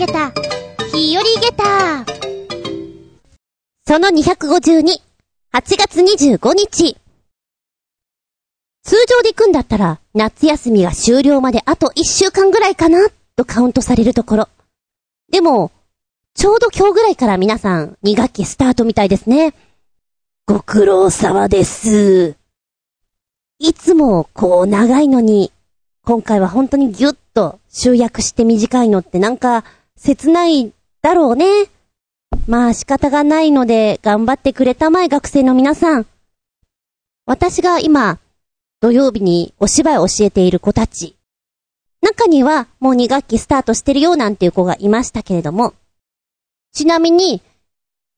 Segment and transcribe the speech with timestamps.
[0.00, 0.32] げた、
[0.94, 2.06] 日和げた。
[3.86, 4.82] その252、
[5.52, 6.96] 8月25日。
[8.82, 14.48] 通常で行くんだったら、夏休みが終了まであと1週間ぐらいかな、とカウントされるところ。
[15.30, 15.70] でも、
[16.34, 19.52] ちょうど今日ぐらいから皆さん2学期スタートみたいですね。
[20.46, 22.36] ご苦労様です。
[23.58, 25.52] いつもこう長いのに、
[26.06, 29.64] 今回は本当にギュッと集約して短いのってなんか
[30.02, 30.72] 切ない
[31.02, 31.46] だろうね。
[32.46, 36.06] まあ仕方がないので頑張ってくれたまえ学生の皆さん。
[37.26, 38.18] 私が今
[38.80, 41.16] 土曜日にお芝居を教えている子たち。
[42.00, 45.74] 中にはもう2学期スタートしてるよなんていう子がいましたけれども。
[46.72, 47.42] ちなみに、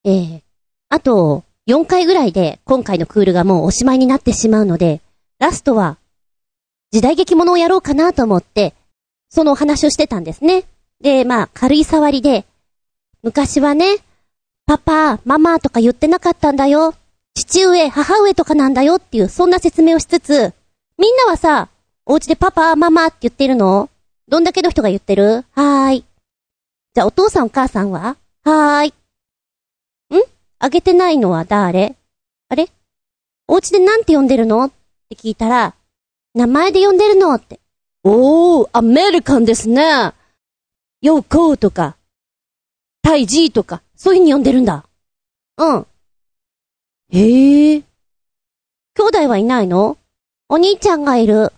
[0.05, 0.41] えー、
[0.89, 5.01] あと4回ぐらいで今回のクールがもうおしまいになってしまうので、
[5.41, 5.99] ラストは
[6.93, 8.73] 時代劇ものをやろうかなと思って、
[9.31, 10.63] そのお話をしてたんですね。
[11.03, 12.47] で、まあ、軽い触りで、
[13.23, 13.97] 昔はね、
[14.67, 16.95] パパ、ママとか言ってなかったんだよ。
[17.35, 20.55] 父上、母上とかなんだよっていう、そんな説明をしつつ、
[20.99, 21.69] みんなはさ、
[22.07, 23.91] お家でパパ、ママって言ってるの？
[24.29, 25.45] どんだけの人が言ってる？
[25.53, 26.05] はーい。
[26.95, 28.17] じゃあお父さんお母さんは？
[28.45, 28.89] はーい。
[28.89, 28.93] ん？
[30.61, 31.97] あげてないのは誰？
[32.49, 32.69] あれ？
[33.49, 34.65] お家でなんて呼んでるの？
[34.65, 34.71] っ
[35.09, 35.75] て聞いたら、
[36.35, 37.59] 名前で呼んでるのって。
[38.05, 40.13] おー、アメリカンですね。
[41.03, 41.97] ヨーコーとか、
[43.03, 44.87] タイジーとか、そういう風に呼んでるんだ。
[45.59, 45.87] うん。
[47.11, 47.83] へえ。
[48.95, 49.99] 兄弟はいないの？
[50.49, 51.47] お兄ちゃんがいる。
[51.47, 51.51] ん？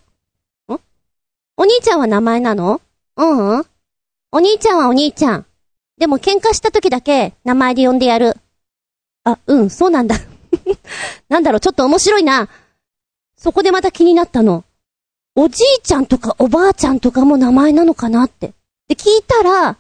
[1.59, 2.81] お兄ちゃんは名前なの？
[3.17, 3.67] うんうん
[4.33, 5.47] お兄ちゃんはお兄ちゃん。
[5.99, 8.39] でも喧嘩した時だけ名前で呼んでやる。
[9.25, 10.17] あ、うん、そうなんだ。
[11.29, 12.49] なんだろう、ちょっと面白いな。
[13.37, 14.65] そこでまた気になったの。
[15.37, 18.55] おじいちゃんとかおばあちゃんとかも名前なのかなって。
[18.89, 19.77] で、聞いたら、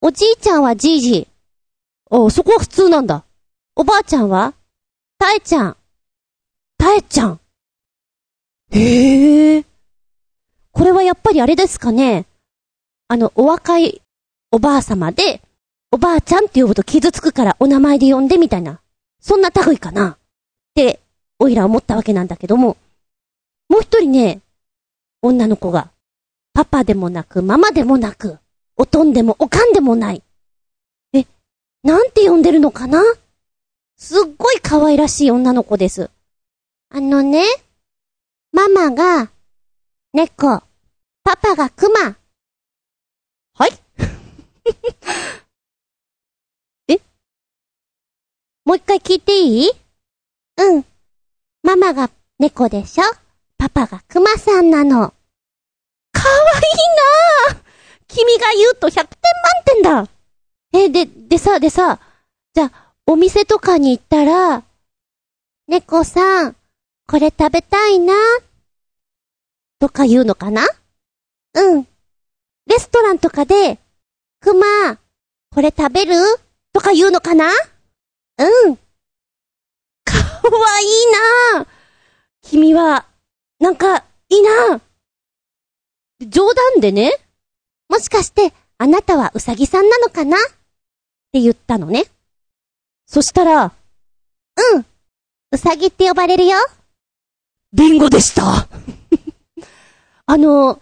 [0.00, 1.28] おじいちゃんはじいじ。
[2.10, 3.24] おそこは普通なんだ。
[3.74, 4.52] おばあちゃんは
[5.18, 5.76] たえちゃん。
[6.76, 7.40] たえちゃん。
[8.70, 9.64] へえ。
[10.72, 12.26] これはやっぱりあれですかね。
[13.08, 14.02] あの、お若い
[14.50, 15.40] おばあ様で、
[15.90, 18.80] おばあちゃんって呼ぶと傷つくからお名前で呼んでみたいな。
[19.20, 20.10] そんな類かな。
[20.10, 20.18] っ
[20.74, 21.00] て、
[21.38, 22.76] おいら思ったわけなんだけども。
[23.68, 24.40] もう一人ね、
[25.22, 25.90] 女の子が、
[26.54, 28.38] パパでもなく、ママでもなく、
[28.76, 30.22] おとんでもおかんでもない。
[31.12, 31.26] え、
[31.82, 33.02] なんて呼んでるのかな？
[33.96, 36.10] すっごい可愛らしい女の子です。
[36.90, 37.42] あのね、
[38.52, 39.30] ママが、
[40.12, 40.62] 猫、
[41.24, 42.16] パパがクマ。
[43.54, 43.70] はい？
[46.94, 47.00] え？
[48.64, 49.70] もう一回聞いていい？
[50.58, 50.84] うん。
[51.64, 53.04] ママが猫でしょ？
[53.58, 55.12] パパがクマさんなの。
[56.24, 56.36] かわ
[57.50, 57.62] いいなぁ
[58.08, 60.08] 君が言うと100点満点だ。
[60.72, 62.00] え、で、でさ、でさ、
[62.54, 64.62] じゃあ、お店とかに行ったら、
[65.68, 66.56] 猫さん、
[67.06, 68.14] これ食べたいな、
[69.78, 70.66] とか言うのかな？
[71.54, 71.86] うん。
[72.66, 73.78] レストランとかで、
[74.40, 74.96] クマ、
[75.50, 76.14] これ食べる？
[76.72, 77.50] とか言うのかな？
[78.38, 78.76] うん。
[78.76, 78.82] か
[80.48, 80.88] わいい
[81.58, 81.66] な
[82.42, 83.04] 君は、
[83.58, 84.80] なんか、いいな
[86.28, 87.12] 冗談でね、
[87.88, 90.36] もしかして、あなたはうさぎさんなのかな？
[90.36, 90.40] っ
[91.32, 92.04] て言ったのね。
[93.06, 93.72] そしたら、
[94.74, 94.86] うん。
[95.52, 96.56] うさぎって呼ばれるよ。
[97.72, 98.68] ビンゴでした。
[100.26, 100.80] あの、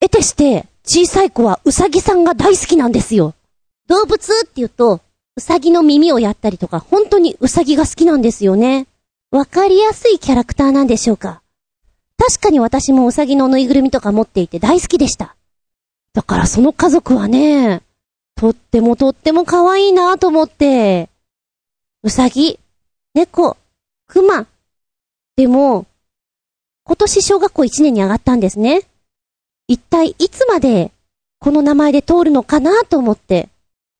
[0.00, 3.34] 得てして、小さい子はうさぎさんが大好きなんですよ。
[3.88, 5.00] 動物って言うと、
[5.36, 8.86] うさぎの耳をやったりとか、本当にうさぎが好きなんですよね。
[9.30, 11.42] わかりやすいキャラクターなんでしょうか。
[12.18, 15.36] 確かに私もうさぎのぬいぐるみとか持っていて大好きでした。
[16.12, 17.82] だからその家族はね、
[18.34, 21.08] とってもとっても可愛いなと思って、
[22.02, 22.58] うさぎ、
[23.14, 23.56] 猫、
[24.08, 24.46] クマ。
[25.36, 25.86] でも、
[26.84, 28.82] 今年小学校1年に上がったんですね。
[29.68, 30.90] 一体いつまで
[31.38, 33.48] この名前で通るのかなと思って。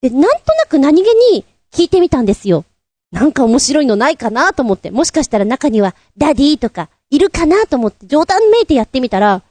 [0.01, 2.65] で、なんとなく何気に聞いてみたんですよ。
[3.13, 4.91] なんか面白いのないかなと思って。
[4.91, 9.43] もしかしたら中にはダディとかいるかなと思って冗談めいてやってみたら、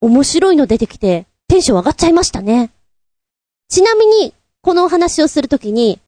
[0.00, 2.70] 面白いの出てきてテンション上がっちゃいましたね。
[3.68, 6.00] ちなみに、このお話をするときに、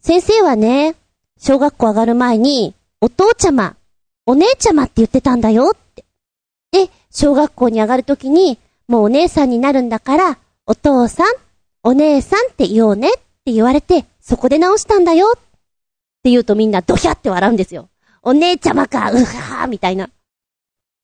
[0.00, 0.94] 先生はね、
[1.38, 3.76] 小学校上がる前に、お父ちゃま、
[4.24, 6.04] お姉ちゃまって言ってたんだよって。
[6.72, 11.26] で、小学校に上がるときに、もうお姉さんになるんだから、お父さん、
[11.82, 13.12] お姉さんって言おうねっ
[13.44, 15.40] て言われて、そこで直したんだよっ
[16.22, 17.88] て言うとみんなドヒャって笑うんですよ。
[18.22, 20.10] お姉ちゃまか、うはーみたいな。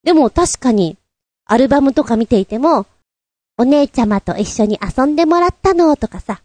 [0.05, 0.97] でも確かに、
[1.45, 2.87] アルバムとか見ていても、
[3.59, 6.43] お姉ちゃまと一緒に遊んでもらったのとかさ、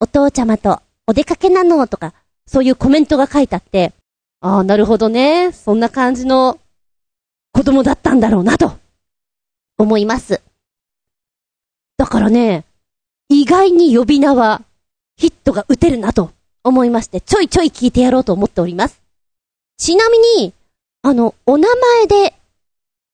[0.00, 2.14] お父ちゃまとお出かけなのとか、
[2.46, 3.92] そういうコメントが書いてあって、
[4.40, 5.52] ああ、なるほどね。
[5.52, 6.58] そんな感じの
[7.52, 8.72] 子供だったんだろうなと
[9.78, 10.40] 思います。
[11.96, 12.64] だからね、
[13.28, 14.62] 意外に呼び名は
[15.16, 16.32] ヒットが打てるなと
[16.64, 19.00] 思いまして、ちょいちょい聞いてやろうと思っております。
[19.76, 20.52] ちなみに、
[21.02, 22.39] あの、お名前で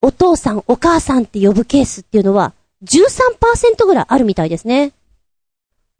[0.02, 2.52] お父さん、お母さんって呼ぶケースっていうのは
[2.84, 4.92] 13%ぐらいあるみたいですね。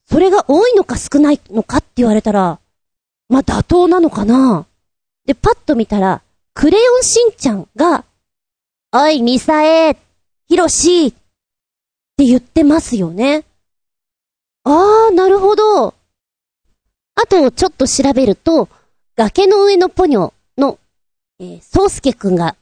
[0.08, 2.60] それが多いのか少ないのかって言われたら、
[3.28, 4.66] まあ妥当なのかな
[5.24, 6.22] で、パッと見たら、
[6.54, 8.04] クレヨンしんちゃんが、
[8.92, 9.96] おい、ミサエ、
[10.48, 11.12] ヒロシっ
[12.16, 13.44] て言ってますよね。
[14.62, 15.88] あー、なるほど。
[15.88, 15.94] あ
[17.28, 18.68] と、ちょっと調べると、
[19.16, 20.78] 崖の上のポニョの、
[21.40, 22.56] えー、ソウスケくんが、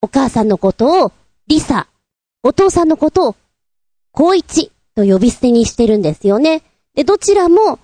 [0.00, 1.12] お母さんのことを、
[1.48, 1.88] リサ、
[2.42, 3.36] お父さんのことを、
[4.12, 6.62] コウイチと呼び捨てにしてるんですよね。
[6.94, 7.78] で、どちらも、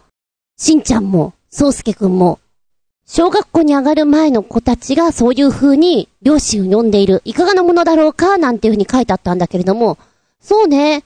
[0.57, 2.39] しんちゃんも、ソウスケくんも、
[3.07, 7.21] 小学校に上がる前の子たちがそういう風に両親を呼んでいる。
[7.25, 8.39] いかがなものだろうか？
[8.39, 9.99] なんていう風に書いてあったんだけれども、
[10.41, 11.05] そうね。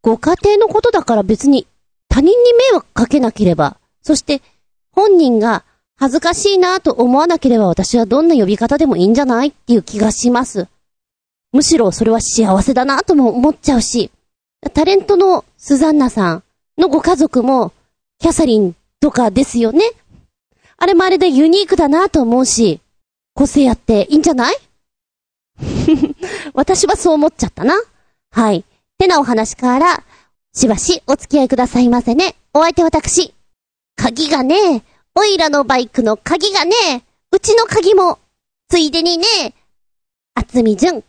[0.00, 1.66] ご家庭のことだから別に
[2.08, 4.42] 他人に迷惑かけなければ、そして
[4.92, 5.64] 本人が
[6.00, 10.66] 恥ずかしいなと思わなければ私はどんな呼び方でもいいんじゃないっていう気がします。
[11.52, 14.10] むしろそれは幸せだなとも思っちゃうし、
[14.72, 16.42] タレントのスザンナさん
[16.78, 17.72] のご家族も
[18.18, 19.82] キャサリンとかですよね。
[20.78, 22.80] あれもあれでユニークだなと思うし、
[23.34, 24.56] 個性あっていいんじゃない？
[26.54, 27.74] 私はそう思っちゃったな。
[28.30, 28.64] はい。
[28.96, 30.02] てなお話から、
[30.54, 32.36] しばしお付き合いくださいませね。
[32.54, 33.34] お相手私。
[33.96, 34.82] 鍵がね、
[35.20, 36.72] おいらのバイクの鍵がね、
[37.30, 38.18] うちの鍵も、
[38.70, 39.26] ついでにね、
[40.34, 41.04] あつみじゅん、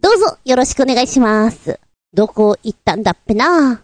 [0.00, 1.78] どうぞよろしくお願いします。
[2.12, 3.82] どこ行ったんだっぺなこ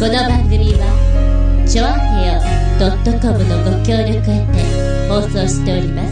[0.00, 2.40] の番組は、ちょあへよ
[3.22, 4.58] .com のご協力へて
[5.08, 6.02] 放送しておりま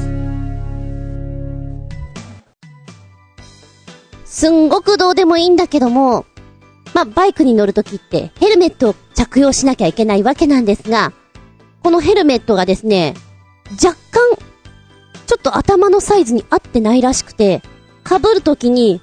[4.24, 4.38] す。
[4.40, 6.26] すんごくどうでもいいんだけども、
[6.94, 11.12] まあ、バイクに乗るときってヘルメットを着用しなきゃいけないわけなんですが、
[11.82, 13.14] このヘルメットがですね、
[13.72, 14.38] 若干、
[15.26, 17.62] ちょっと頭のサイズに合ってないらしくて、
[18.08, 19.02] 被るときに、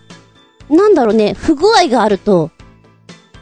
[0.69, 2.49] なんだろうね、不具合があると、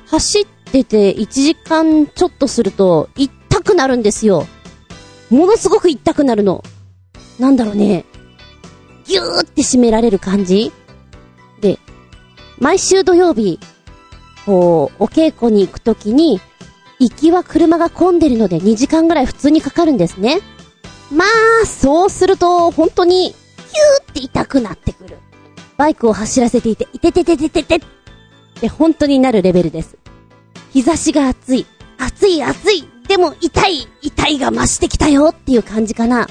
[0.07, 4.47] 走ってて1時間ちょっとすると、痛くなるんですよ。
[5.29, 6.63] ものすごく痛くなるの。
[7.37, 8.03] なんだろうね、
[9.05, 10.71] ぎゅーって締められる感じ
[11.61, 11.77] で、
[12.57, 13.59] 毎週土曜日、
[14.49, 16.41] こう、お稽古に行くときに、
[16.97, 20.39] 行きは車が混んでるので2時間ぐらい普通にかかるんですね。
[21.11, 21.23] ま
[21.61, 25.19] あ、そうすると、本当に、ヒューって痛くなってくる。
[25.77, 27.79] バイクを走らせていて、いててててててっ
[28.59, 29.99] て本当になるレベルです。
[30.73, 31.67] 日差しが暑い。
[31.99, 32.89] 暑い暑い。
[33.07, 33.87] でも痛い。
[34.01, 36.27] 痛いが増してきたよっていう感じかな。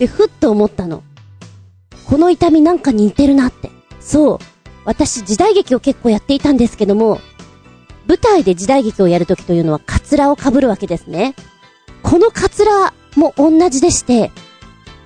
[0.00, 1.04] で、ふっと思ったの。
[2.04, 3.70] この痛みなんか似てるなって。
[4.00, 4.38] そう。
[4.88, 7.20] 私時代劇を結構やっていたんですけども、
[8.06, 11.34] 舞台で時代劇をやるときというのはカツラを被るわけですね。
[12.02, 14.30] このカツラも同じでして、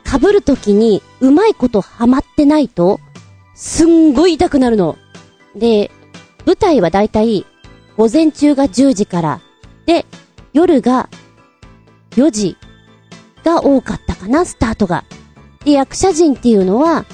[0.05, 3.01] 被るときにうまいことハマってないと、
[3.57, 4.99] すんごい痛くなるの。
[5.57, 5.91] で、
[6.47, 7.45] 舞台はだいたい
[7.97, 9.41] 午前中が10時から、
[9.87, 10.07] で、
[10.53, 11.09] 夜が
[12.11, 12.57] 4時
[13.43, 15.05] が多かったかな、スタートが。
[15.65, 17.05] で、役者陣っていうのは、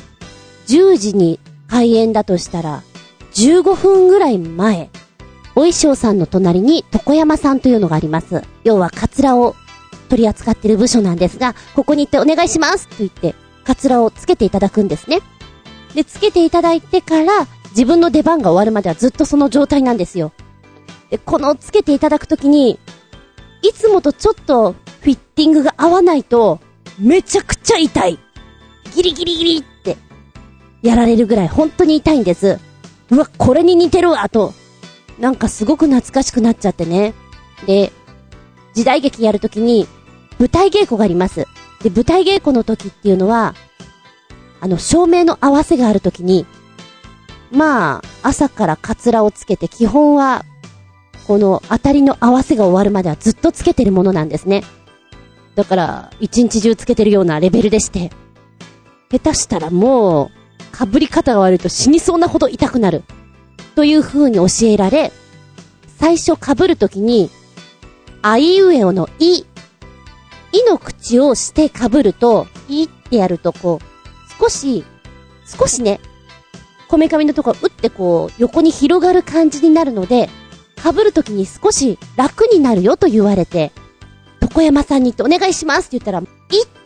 [0.67, 2.83] 10時に開演だとしたら、
[3.35, 4.91] 15分ぐらい前、
[5.51, 8.43] お衣装さんの隣に床山さんというのがあります。
[8.65, 9.55] 要はカツラを
[10.09, 13.35] 取り扱ってる部署なんですが、ここに行ってお願いしますと言って、
[13.65, 15.21] カツラをつけていただくんですね。
[15.95, 20.33] で、つけていただいてから、自分の出番が終わるまではずっとその状態なんですよ。
[21.11, 22.79] で、このつけていただくときに、
[23.63, 26.61] いつもとちょっとフィッティングが合わないと、
[26.99, 28.19] めちゃくちゃ痛い。
[28.95, 29.97] ギリギリギリって、
[30.83, 32.59] やられるぐらい本当に痛いんです。
[33.11, 34.55] うわ、これに似てるわ、と。
[35.19, 37.15] なんかすごく懐かしくなっちゃってね。
[37.67, 37.93] で、
[38.75, 39.87] 時代劇やるときに、
[40.39, 41.47] 舞台稽古があります。
[41.83, 43.55] で、舞台稽古の時っていうのは、
[44.61, 46.47] あの、照明の合わせがあるときに、
[47.51, 50.45] まあ、朝からカツラをつけて、基本は、
[51.27, 54.65] この当たりの合わせが終わるまではずっとつけてるものなんですね。
[55.55, 58.11] だから、一日中つけてるようなレベルでして、
[59.11, 60.38] 下手したらもう、
[60.79, 63.03] 被り方が悪いと死にそうなほど痛くなる。
[63.75, 65.13] という風に教えられ、
[65.99, 67.31] 最初被るときに、
[68.23, 69.45] あいうえおのい、い
[70.69, 74.85] の口をして被ると、いってやるとこう、少し、
[75.47, 76.01] 少しね、
[76.89, 80.31] こめかみのところ打ってこう、横に広がる感じになるので、
[80.81, 83.73] 被るときに少し楽になるよと言われて、
[84.41, 86.27] 床山さんに行ってお願いしますって言ったら、いっ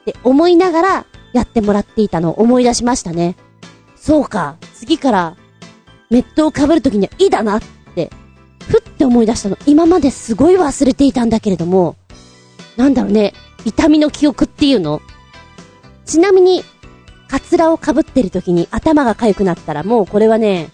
[0.05, 3.37] て思いながらやってもらっていたのを思い出しましたね。
[4.03, 5.37] そうか、次から
[6.11, 7.63] メットを被るときにはいいだなっ
[7.95, 8.11] て、
[8.69, 9.57] ふって思い出したの。
[9.65, 11.95] 今まですごい忘れていたんだけれども、
[12.77, 13.33] なんだろうね、
[13.65, 15.01] 痛みの記憶っていうの？
[16.05, 16.65] ちなみに、
[17.29, 20.71] カツラを被ってる時に頭が痒くなったらもうこれはね、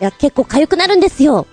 [0.00, 1.46] いや、結構痒くなるんですよ。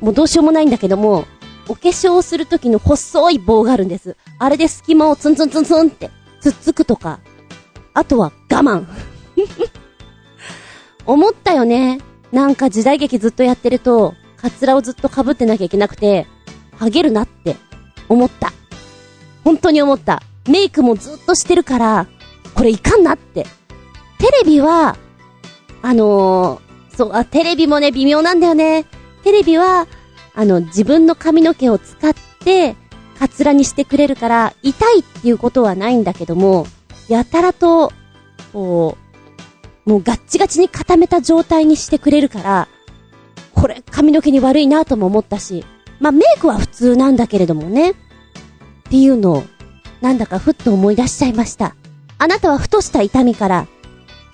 [0.00, 1.24] もうどうしようもないんだけども、
[1.66, 4.16] お化粧をする時の細い棒があるんです。
[4.38, 7.18] あれで隙間をツンツンツンツンって、つっつくとか。
[7.94, 8.86] あとは我慢。
[11.06, 12.00] 思ったよね。
[12.32, 16.26] なんか時代劇ずっとやってると、カツラをずっと被ってなきゃいけなくて、
[16.76, 17.56] ハゲるなって
[18.08, 18.52] 思った。
[19.44, 20.22] 本当に思った。
[20.48, 22.06] メイクもずっとしてるから、
[22.54, 23.46] これいかんなって。
[24.18, 24.96] テレビは、
[25.82, 28.84] あのー、そう、あ、テレビもね、微妙なんだよね。
[29.22, 29.86] テレビは、
[30.34, 32.76] あの、自分の髪の毛を使って、
[33.18, 36.66] カツラにしてくれるから、痛いっていうことはないんだけども、
[37.08, 37.92] やたらと、
[38.52, 39.03] こう、
[39.84, 42.68] もうガッチガチに固めた状態にしてくれるから、
[43.54, 45.64] これ髪の毛に悪いなとも思ったし、
[46.00, 47.90] まあ、メイクは普通なんだけれどもね。
[47.90, 47.94] っ
[48.90, 49.44] ていうのを、
[50.00, 51.74] なんだかふっと思い出しちゃいました。
[52.18, 53.66] あなたはふとした痛みから、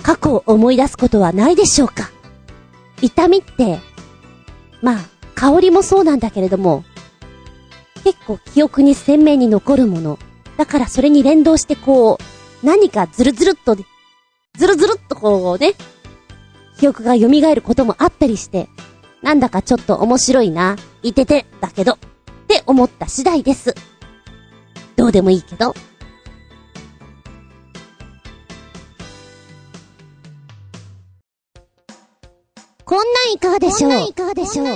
[0.02, 2.10] 過去を思い出すことはないでしょうか
[3.02, 3.78] 痛みって、
[4.82, 4.98] まあ、
[5.34, 6.84] 香りもそうなんだけれども、
[8.04, 10.18] 結構記憶に鮮明に残るもの。
[10.56, 13.76] だからそれに連動してこう、何かズルズルっと、
[14.60, 15.72] ズルズルっとこうね、
[16.78, 18.68] 記憶が蘇ることもあったりして、
[19.22, 21.96] なんだかちょっと面白いな、いてて、だけど、っ
[22.46, 23.74] て思った次第です。
[24.96, 25.74] どうでもいいけど。
[32.84, 34.66] こんなんいかがでしょうこんなんいかがでしょう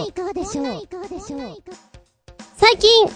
[2.56, 3.06] 最近、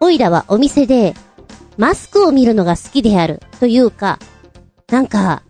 [0.00, 1.14] おいらはお店で、
[1.76, 3.40] マスクを見るのが好きである。
[3.60, 4.18] というか、
[4.88, 5.43] なんか、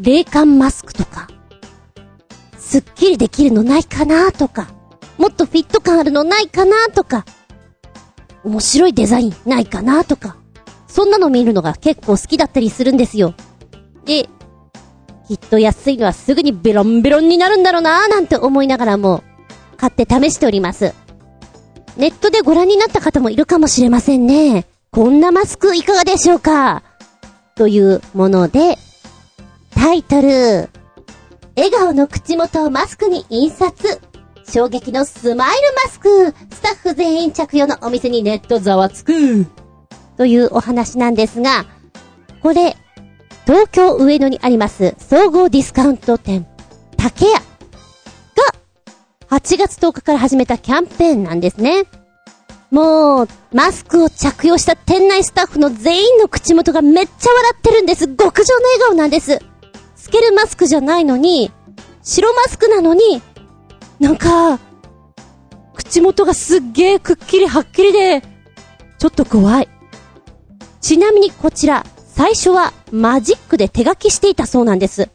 [0.00, 1.28] 冷感マスクとか、
[2.58, 4.68] すっきりできるのないかなとか、
[5.18, 7.24] もっとフィット感あるのないかなとか、
[8.44, 10.36] 面白いデザインないかなとか、
[10.86, 13.34] そんなの見るのが結構好きだったりするんですよ。
[14.04, 14.28] で、
[15.26, 19.24] きっと安いのはすぐにベロンベロンになるんだろうなーなんて思いながらも、
[19.76, 20.94] 買って試しております。
[21.96, 24.66] ネットでご覧になった方もいるかもしれませんね。
[24.90, 26.82] こんなマスクいかがでしょうか？
[27.54, 28.78] というもので、
[29.76, 30.70] タイトル、
[31.54, 34.00] 笑顔の口元をマスクに印刷。
[34.48, 36.34] 衝撃のスマイルマスク。
[36.50, 39.46] スタッフ全員着用のお店にネットざわつく。
[40.16, 41.66] というお話なんですが、
[42.42, 42.76] これ、
[43.44, 46.46] 東京上野にあります総合ディスカウント店、
[46.96, 47.42] 竹屋が
[49.28, 51.84] 8月10日から始めたキャンペーンなんですね。
[52.70, 58.08] もう、マスクを着用した店内スタッフの全員の口元がめっちゃ笑ってるんです。
[58.08, 59.40] 極上の笑顔なんです。
[60.06, 61.50] 透けるマスクじゃないのに、
[62.04, 63.20] 白マスクなのに、
[63.98, 64.60] なんか、
[65.74, 68.22] 口元がすっげーくっきりはっきりで、
[68.98, 69.68] ちょっと怖い。
[70.80, 75.10] ちなみにこちら、最初はマジックで手書きしていたそうなんです。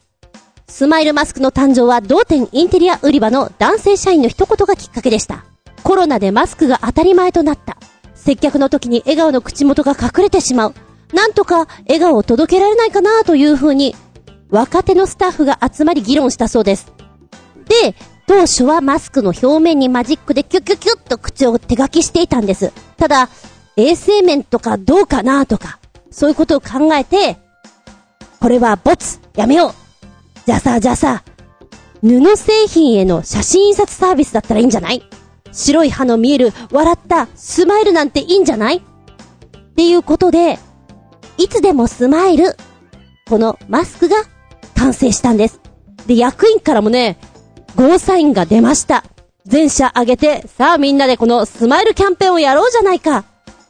[0.67, 5.45] スマイルマスクの誕生は同店インテリア売り場の男性社員の一言がきっかけでした。
[5.83, 7.77] コロナでマスクが当たり前となった。
[8.13, 10.73] 接客の時に笑顔の口元が隠れてしまう。
[11.13, 13.95] なんとか笑顔を届けられないかなという風に
[14.51, 16.93] 若手のスタッフが集まり議論したそうです。
[17.67, 17.95] で、
[18.27, 22.71] 当初はマスクの表面にマジックでキュキュキュッと口を手書きしていたんです。
[22.97, 23.29] ただ、
[23.77, 25.79] 衛生面とかどうかなとか、
[26.11, 27.37] そういうことを考えて、
[28.39, 29.73] これはボツやめよう
[30.45, 31.23] じゃあさ、じゃあさ、
[32.01, 35.03] 布製品への写真印刷サービスだったらいいんじゃない？
[35.51, 38.77] 白い歯の見える、笑ったスマイルなんていいんじゃない？
[38.77, 38.81] っ
[39.75, 40.59] ていうことで、
[41.37, 42.57] いつでもスマイル。
[43.29, 44.15] このマスクが
[44.81, 45.61] 完成したんです。
[46.07, 47.19] で、役員からもね、
[47.75, 49.03] ゴーサインが出ました。
[49.45, 53.23] 全社挙げて、さあみんなでこのスマイルキャンペーンをやろうじゃないか。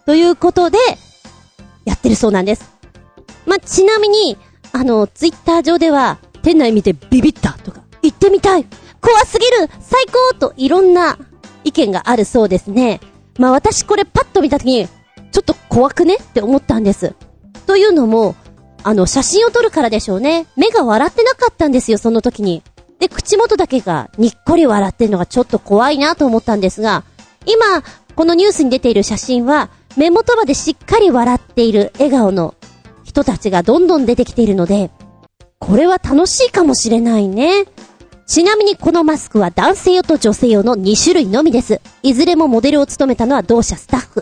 [0.06, 0.78] ということで、
[1.84, 2.72] やってるそうなんです。
[3.46, 4.38] まあ、ちなみに、
[4.72, 8.66] あの、ツイッター上では、店内見てビビったとか、行ってみたい
[9.02, 11.18] 怖すぎる最高といろんな
[11.66, 13.02] 意見があるそうですね。
[13.38, 14.88] まあ私これパッと見たときに、
[15.32, 16.16] ちょっと怖くね？
[16.16, 17.16] って思ったんです。
[17.68, 18.36] というのも、
[18.84, 20.48] あの、写真を撮るからでしょうね。
[20.56, 22.64] 目が笑ってなかったんですよ、その時に。
[23.00, 27.04] で、口元だけがにっこり笑ってるのがちょっと怖いなと思ったんですが、
[27.46, 27.84] 今、
[28.16, 32.56] このニュースに出ている写真は、目元までしっかり笑っている笑顔の
[33.04, 34.92] 人たちがどんどん出てきているので、
[35.60, 37.66] これは楽しいかもしれないね。
[38.26, 41.82] ちなみにこのマスクは男性用と女性用の2種類のみです。
[42.02, 44.22] いずれもモデルを務めたのは同社スタッフ。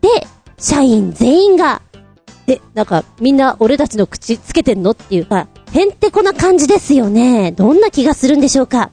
[0.00, 0.08] で、
[0.58, 1.80] 社員全員が、
[2.46, 7.52] で、なんかみんな俺たちの口つけてんのっていうか、へんてこな感じですよね。
[7.52, 8.90] どんな気がするんでしょうか。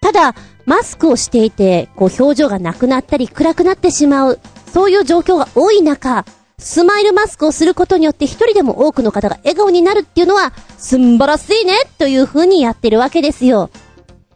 [0.00, 0.34] ただ、
[0.64, 4.38] マスクをしていて、こう表情がなくなったり暗くなってしまう、
[4.72, 6.24] そういう状況が多い中、
[6.58, 13.70] スマイルマスクをすることによって一人でも多くの方が笑顔になるっていうのは、すんばらしいねという風にやってるわけですよ。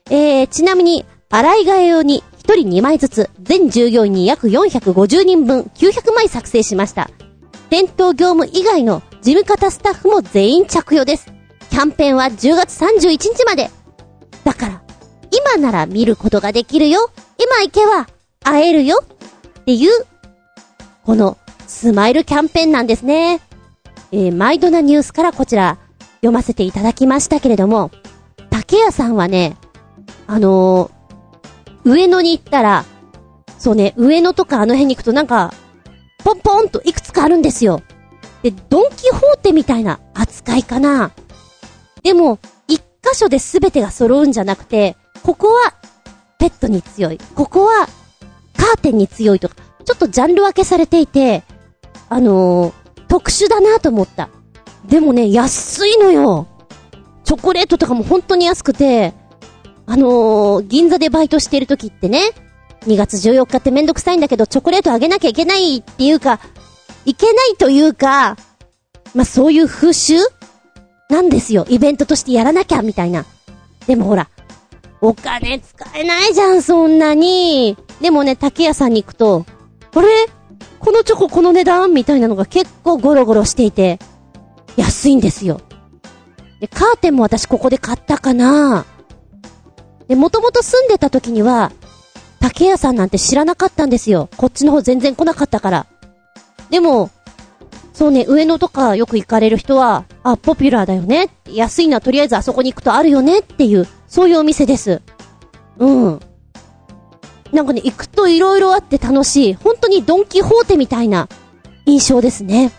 [0.09, 7.11] えー、ちなみに、洗い替え用に一人2枚ずつ、全従業員に約450人分900枚作成しました。
[7.73, 11.33] 店頭業務以外の事務方スタッフも全員着用です。
[11.71, 13.71] キャンペーンは10月31日まで。
[14.45, 14.83] だから、
[15.31, 17.09] 今なら見ることができるよ。
[17.38, 18.09] 今行けば
[18.45, 19.02] 会えるよ。
[19.61, 20.05] っていう、
[21.07, 23.41] このスマイルキャンペーンなんですね。
[24.11, 25.79] えー、毎度なニュースからこちら
[26.17, 27.91] 読ませていただきましたけれども、
[28.50, 29.57] 竹谷さんはね、
[30.26, 32.85] あのー、上野に行ったら、
[33.59, 35.55] そうね、上野とかあの辺に行くとなんか、
[36.25, 37.83] ポンポンといくつかあるんですよ。
[38.43, 41.12] で、ドンキホーテみたいな扱いかな。
[42.02, 42.38] でも、
[42.69, 45.75] 一箇所で全てが揃うんじゃなくて、ここは
[46.38, 47.19] ペットに強い。
[47.35, 47.87] ここは
[48.57, 51.45] カーテンに強いとか、ちょっとジャンル分けされていて、
[52.09, 54.29] あのー、特殊だなと思った。
[54.88, 56.49] でもね、安いのよ。
[57.25, 59.14] チョコレートとかも本当に安くて、
[59.87, 62.33] あのー、銀座でバイトしてる時ってね、
[62.87, 66.41] 2月14日ってめんどくさいんだけど、チョコレートあげなきゃいけないっていうか、
[67.05, 68.37] いけないというか、
[69.15, 70.19] まあ、そういう風習？
[71.09, 71.67] なんですよ。
[71.69, 73.27] イベントとしてやらなきゃ、みたいな。
[73.87, 74.29] でもほら、
[75.01, 77.77] お金使えないじゃん、そんなに。
[78.01, 79.45] でもね、竹屋さんに行くと、
[79.95, 80.09] あれ？
[80.79, 81.93] このチョコこの値段？
[81.93, 83.99] みたいなのが結構ゴロゴロしていて、
[84.77, 85.61] 安いんですよ。
[86.61, 88.87] で、カーテンも私ここで買ったかな
[90.09, 91.73] で、もともと住んでた時には、
[92.43, 94.28] 竹屋さんなんて知らなかったんですよ。
[94.37, 95.87] こっちの方全然来なかったから。
[96.71, 97.11] でも、
[97.93, 101.31] そうね、上野とかよく行かれる人は、あ、ポピュラーだよね。
[101.47, 105.02] 安いのはとりあえずあそこに行くとあるよねっていう、そういうお店です。
[105.78, 106.21] うん。
[107.52, 109.55] なんかね、行くと色々あって楽しい。
[109.55, 111.28] 本当にドンキホーテみたいな
[111.87, 112.73] 印象ですね。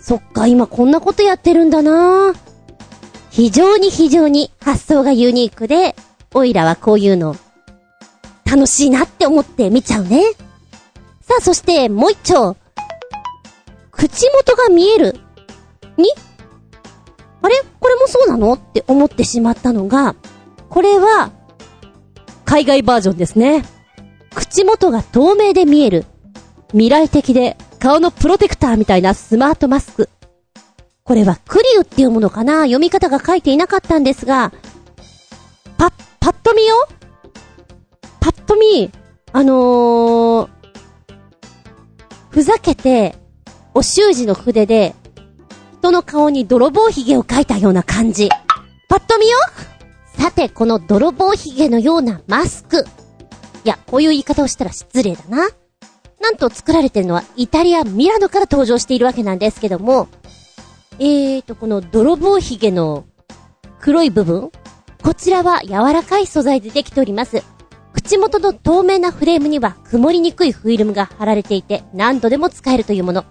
[0.00, 2.34] そっか、今こんなことやってるんだな
[3.30, 5.94] 非常に非常に発想がユニークで、
[6.34, 7.36] オイラはこういうの、
[8.52, 10.24] 楽しいなって思って見ちゃうね。
[11.22, 12.54] さあ、そしてもう一丁。
[13.90, 15.16] 口元が見える
[15.96, 16.04] に？
[17.40, 17.62] あれ？
[17.80, 18.52] これもそうなの？
[18.52, 20.16] って思ってしまったのが、
[20.68, 21.32] これは、
[22.44, 23.64] 海外バージョンですね。
[24.34, 26.04] 口元が透明で見える。
[26.72, 30.10] 未来的で顔のプロテクターみたいなスマートマスク。
[31.04, 32.64] これはクリュっていうものかな？
[32.64, 34.52] 読み方が書いていなかったんですが、
[35.78, 37.01] パッ、パッと見よパッ
[38.44, 38.90] と見、
[39.32, 40.48] あのー、
[42.30, 43.16] ふざけて、
[43.74, 44.94] お習字の筆で、
[45.78, 48.28] 人の顔に泥棒髭を描いたような感じ。
[48.88, 49.38] パッと見よ
[50.18, 52.84] さて、この泥棒髭のようなマスク。
[53.64, 55.48] いや、こういう言い方をしたら失礼だな。
[56.22, 60.08] なんと作られてるのはイタリア・ミラノから登場しているわけなんですけども、
[61.00, 63.04] えーと、この泥棒髭の
[63.80, 64.52] 黒い部分
[65.02, 67.42] こちらは柔らかい素材でできております。
[68.04, 73.24] 口元の透明なフレームには曇りにくいフィルムが貼られていて何度でも使えるというもの。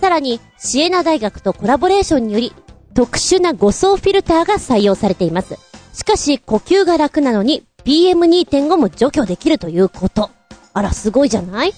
[0.00, 2.52] さらに、シエナ大学とコラボレーションにより
[2.94, 5.58] 特殊な誤送フィルターが採用されています。
[5.92, 10.30] しかし、呼吸が楽なのに PM2.5 も除去できるということ。
[10.72, 11.72] あら、すごいじゃない？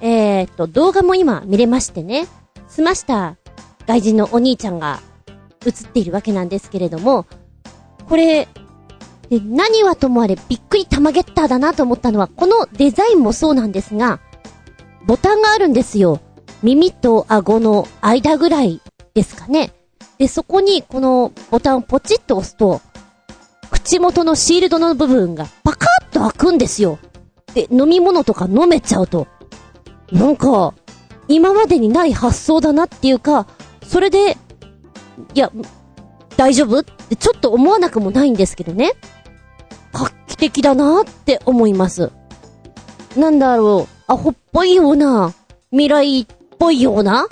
[0.00, 2.26] えーと、動画も今見れましてね、
[2.68, 3.36] 済ました
[3.86, 5.00] 外人のお兄ちゃんが
[5.66, 7.26] 映っているわけなんですけれども、
[8.08, 8.48] これ、
[9.30, 14.20] で何はともあれびっくりタマゲッターだなと思ったのは、このデザインもそうなんですが、
[15.06, 16.20] ボタンがあるんですよ。
[16.62, 18.80] 耳と顎の間ぐらい
[19.14, 19.72] ですかね。
[20.18, 22.80] で、そこにこのボタンをポチッと押すと、
[23.70, 26.98] 口元のシールドの部分がパカッと開くんですよ。
[27.54, 29.26] で、飲み物とか飲めちゃうと。
[30.10, 30.74] なんか、
[31.28, 33.46] 今までにない発想だなっていうか、
[33.86, 34.38] それで、
[35.34, 35.52] いや、
[36.36, 36.80] 大丈夫？
[36.80, 38.92] ってちょっと思わなくもないんですけどね。
[39.98, 42.12] 画期的だなって思います。
[43.16, 45.34] なんだろう、アホっぽいような、
[45.70, 46.26] 未来っ
[46.58, 47.26] ぽいような、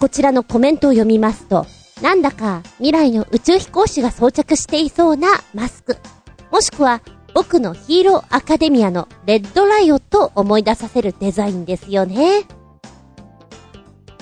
[0.00, 1.66] こちらのコメントを読みますと、
[2.00, 5.98] なんだか未来の宇宙飛行士が装着していそうなマスク。
[6.50, 7.02] もしくは、
[7.34, 12.42] 僕のヒーローアカデミアのレッドライオットを思い出させるデザインですよね。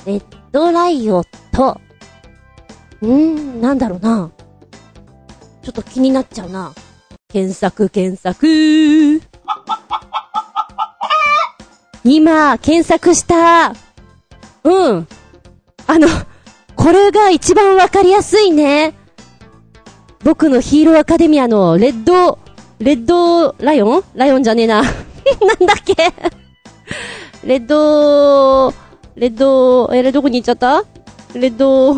[0.06, 1.80] レッドライオット。
[3.02, 4.30] うーん、なんだろうな。
[5.62, 6.72] ちょっと気になっちゃうな。
[7.32, 9.20] 検索検索。
[12.04, 13.74] 今、検索した。
[14.64, 15.08] うん。
[15.86, 16.08] あの、
[16.76, 18.94] これが一番わかりやすいね。
[20.24, 22.38] 僕のヒーローアカデミアのレッド、
[22.78, 24.04] レッドライオン？
[24.14, 24.82] ライオンじゃねえな。
[24.82, 24.92] なん
[25.66, 25.94] だっけ？
[27.44, 28.72] レッド、
[29.16, 30.84] レッド、えどこに行っちゃった？
[31.34, 31.94] レッド、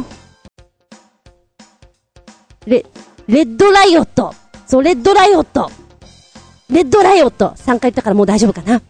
[2.66, 2.84] レ、
[3.26, 4.34] レッドライオット。
[4.72, 5.70] そう、レッドライオット。
[6.70, 7.50] レッドライオット。
[7.58, 8.80] 3回言ったからもう大丈夫かな。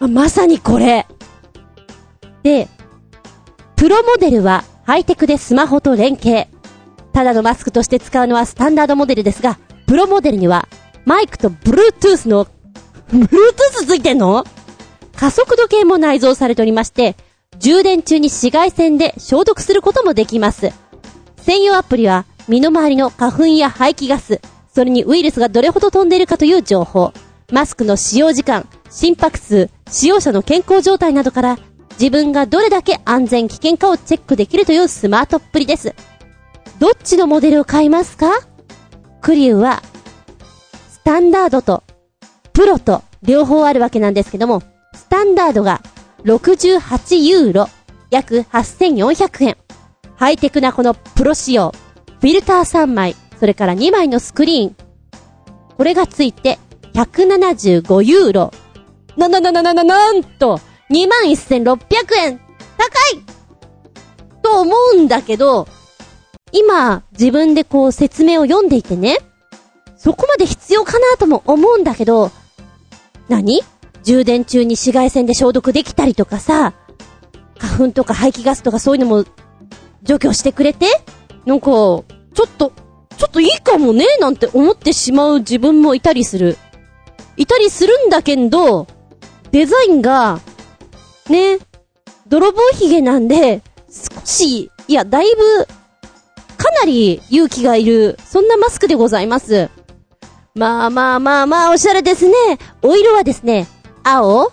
[0.00, 1.06] あ、まさにこれ。
[2.42, 2.66] で、
[3.76, 6.48] プロモデルはハイテクでスマホと連携。
[7.12, 10.66] ただのマスクとして使うのはスタンダードモデルですが、プロモデルには
[11.04, 12.48] マイクと Bluetooth の、
[13.12, 14.44] Bluetooth ついてんの？
[15.14, 17.14] 加速度計も内蔵されておりまして、
[17.60, 20.72] 充電中に紫外線で消毒することもできます。
[21.36, 24.40] 専用アプリは身の回りの花粉や排気ガス、
[24.74, 27.12] それにウイルスがどれほど飛んでいるかという情報、
[27.52, 31.58] マスクの使用時間、心拍数、使用者の健康状態などから
[31.92, 35.94] 自分がどれだけ安全危険かをチェックできるというスマートっぷりです。
[36.78, 38.30] どっちのモデルを買いますか？
[39.20, 39.82] クリューは、
[40.90, 41.84] スタンダードと、
[42.54, 44.62] プロと両方あるわけなんですけども、
[44.94, 45.82] スタンダードが
[46.24, 47.68] 68ユーロ、
[48.10, 49.56] 約8400円。
[50.16, 51.72] ハイテクなこのプロ仕様、
[52.20, 54.76] フィルター3枚、それから2枚のスクリーン。
[55.76, 56.60] これがついて
[56.94, 58.52] 175ユーロ。
[59.16, 60.60] な、な、な、な、な、な、なんと、
[60.92, 63.24] 21,600円高い
[64.42, 65.66] と思うんだけど、
[66.52, 69.18] 今、自分でこう説明を読んでいてね、
[69.96, 72.30] そこまで必要かなとも思うんだけど、
[73.28, 73.60] 何？
[74.04, 76.74] 充電中に紫外線で消毒できたりとかさ、
[77.58, 79.24] 花粉とか排気ガスとかそういうのも
[80.04, 80.86] 除去してくれて、
[81.44, 82.04] なんか、ちょ
[82.46, 82.72] っと、
[83.22, 86.58] ちょっといいかもねなんて思ってしまう自分もいたりする。
[87.36, 88.88] いたりするんだけど、
[89.52, 90.40] デザインが、
[91.30, 91.58] ね、
[92.26, 95.66] 泥棒髭なんで、少し、いや、だいぶ、
[96.56, 99.70] かなり勇気がいる、そんなマスクでございます。
[100.56, 102.34] まあまあまあまあ、おしゃれですね。
[102.82, 103.68] お色はですね、
[104.02, 104.50] 青、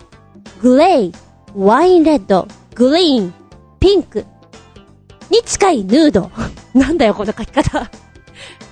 [0.62, 1.12] グレイ、
[1.56, 3.34] ワインレッド、グリーン、
[3.80, 4.24] ピンク
[5.28, 6.30] に近いヌード。
[6.72, 7.90] なんだよ、この書き方。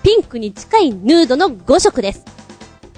[0.09, 2.25] ピンクに近いヌードの5色です。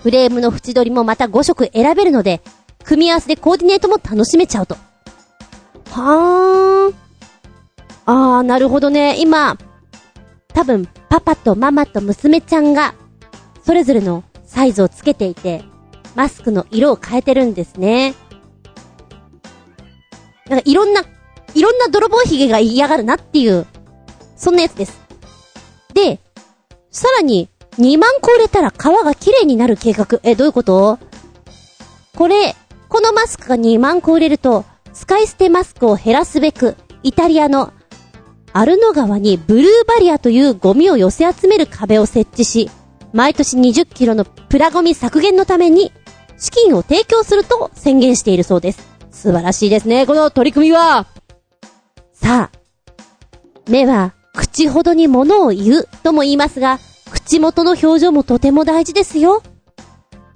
[0.01, 2.40] フレームの縁取りもまた5色選べるので、
[2.85, 4.77] 組み合わせでコーディネートも楽しめちゃうと。
[5.90, 6.94] はーん。
[8.07, 9.16] あー、なるほどね。
[9.18, 9.59] 今、
[10.55, 12.94] 多分、パパとママと娘ちゃんが、
[13.66, 15.64] それぞれのサイズをつけていて、
[16.14, 18.14] マスクの色を変えてるんですね。
[20.49, 21.03] なんかいろんな、
[21.57, 23.66] いろんな泥棒髭が嫌がるなっていう、
[24.37, 25.01] そんなやつです。
[25.92, 26.20] で、
[26.90, 27.48] さらに、
[27.79, 30.20] 2万個売れたら皮が綺麗になる計画。
[30.22, 30.98] え、どういうこと？
[32.16, 32.57] これ、
[32.88, 37.72] このマスクが2万個売れると、使い捨てマスクを減らすべく、イタリアの
[38.53, 42.68] アルノ川にブルーバリアというゴミを寄せ集める壁を設置し、
[43.12, 45.92] 毎年20キロのプラゴミ削減のために
[46.37, 48.88] 資金を提供すると宣言しているそうです。
[49.12, 51.07] 素晴らしいですね、この取り組みは。
[52.12, 52.59] さあ、
[53.68, 54.14] 目は
[54.61, 59.42] 口ほどに物を言うとも言いますが、口元の表情もとても大事ですよ。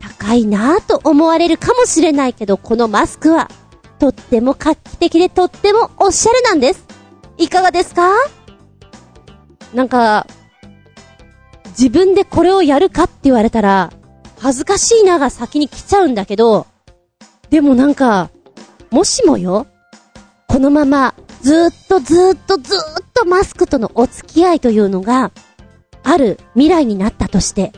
[0.01, 3.51] 高いなぁと思われるかもしれないけど、このマスクは、
[3.99, 6.87] とっても画期的でとってもおしゃれなんです。
[7.37, 8.13] いかがですか？
[9.75, 10.27] なんか、
[11.79, 13.93] 自分でこれをやるかって言われたら、
[14.39, 16.67] 恥ずかしいなが先に来ちゃうんだけど、
[17.51, 18.31] でもなんか、
[18.91, 19.67] もしもよ、
[20.49, 25.31] このまま、ずっとずっとずっとマスクとのお付き合いというのが、
[26.03, 27.71] ある未来になったとして、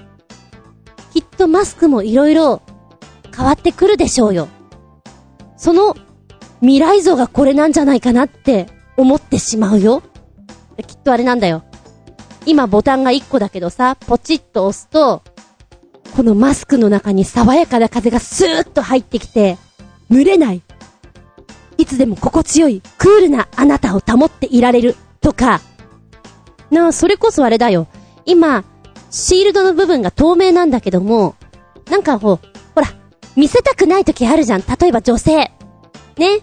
[1.12, 2.62] きっとマスクも色々
[3.36, 4.46] 変わってくるでしょうよ。
[5.56, 5.96] その
[6.60, 10.04] 未来像がこれなんじゃないかなって思ってしまうよ。
[10.86, 11.64] きっとあれなんだよ。
[12.46, 15.24] 今ボタンが1個だけどさ、ポチッと押すと、
[16.14, 19.58] このマスクの中に爽やかな風がスーッと入ってきて、
[20.08, 20.62] 蒸れない。
[21.78, 25.60] いつでも心地よい、クールなあなたを保っていられる、とか。
[26.70, 27.86] なあ、それこそあれだよ。
[28.24, 28.64] 今、
[29.10, 31.36] シールドの部分が透明なんだけども、
[31.90, 32.88] なんかこう、ほら、
[33.36, 34.62] 見せたくない時あるじゃん。
[34.62, 35.36] 例えば女性。
[35.36, 36.40] ね。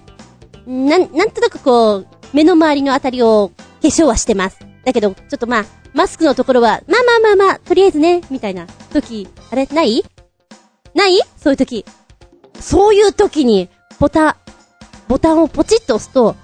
[0.65, 4.59] なん、なんとなくこう、目の周りのあたりを化粧はしてます。
[4.85, 10.03] だけど、ちょっとまあ、マスクのところは、まあまあまあまあ、とりあえずね、みたいな時、あれ、ない？
[10.93, 11.19] ない？
[11.37, 11.85] そういう時。
[12.59, 13.69] そういう時に、
[13.99, 14.37] ボタ、
[15.07, 16.35] ボタンをポチッと押すと、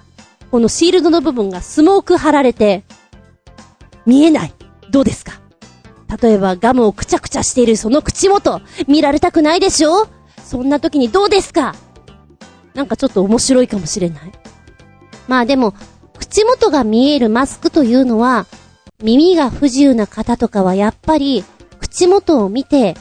[0.52, 2.84] このシールドの部分がスモーク貼られて、
[4.06, 4.54] 見えない。
[4.90, 5.40] どうですか？
[6.22, 10.08] 例えばガムをくちゃくちゃしているその口元、見られたくないでしょ？
[10.44, 11.76] そんな時にどうですか？
[12.74, 14.32] なんかちょっと面白いかもしれない。
[15.28, 15.76] まあでも、
[16.18, 18.48] 口元が見えるマスクというのは、
[19.04, 21.44] 耳が不自由な方とかはやっぱり、
[21.80, 22.96] 口元を見て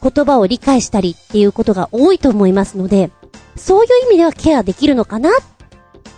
[0.00, 3.10] 言葉を理解したりっていうことが多いと思いますので、
[3.56, 5.32] そういう意味ではケアできるのかなっ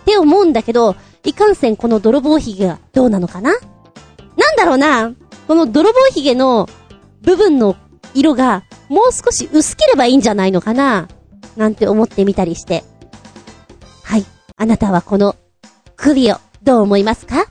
[0.05, 3.51] て思うんだけど、いかんせんこの泥棒髭がどうなのかな？
[3.51, 5.13] なんだろうな。
[5.47, 6.67] この泥棒髭の
[7.21, 7.75] 部分の
[8.13, 11.07] 色がもう少し薄ければいいんじゃないのかな？
[11.57, 12.83] なんて思ってみたりして。
[14.03, 14.25] はい。
[14.57, 15.35] あなたはこの
[15.95, 17.45] 首をどう思いますか？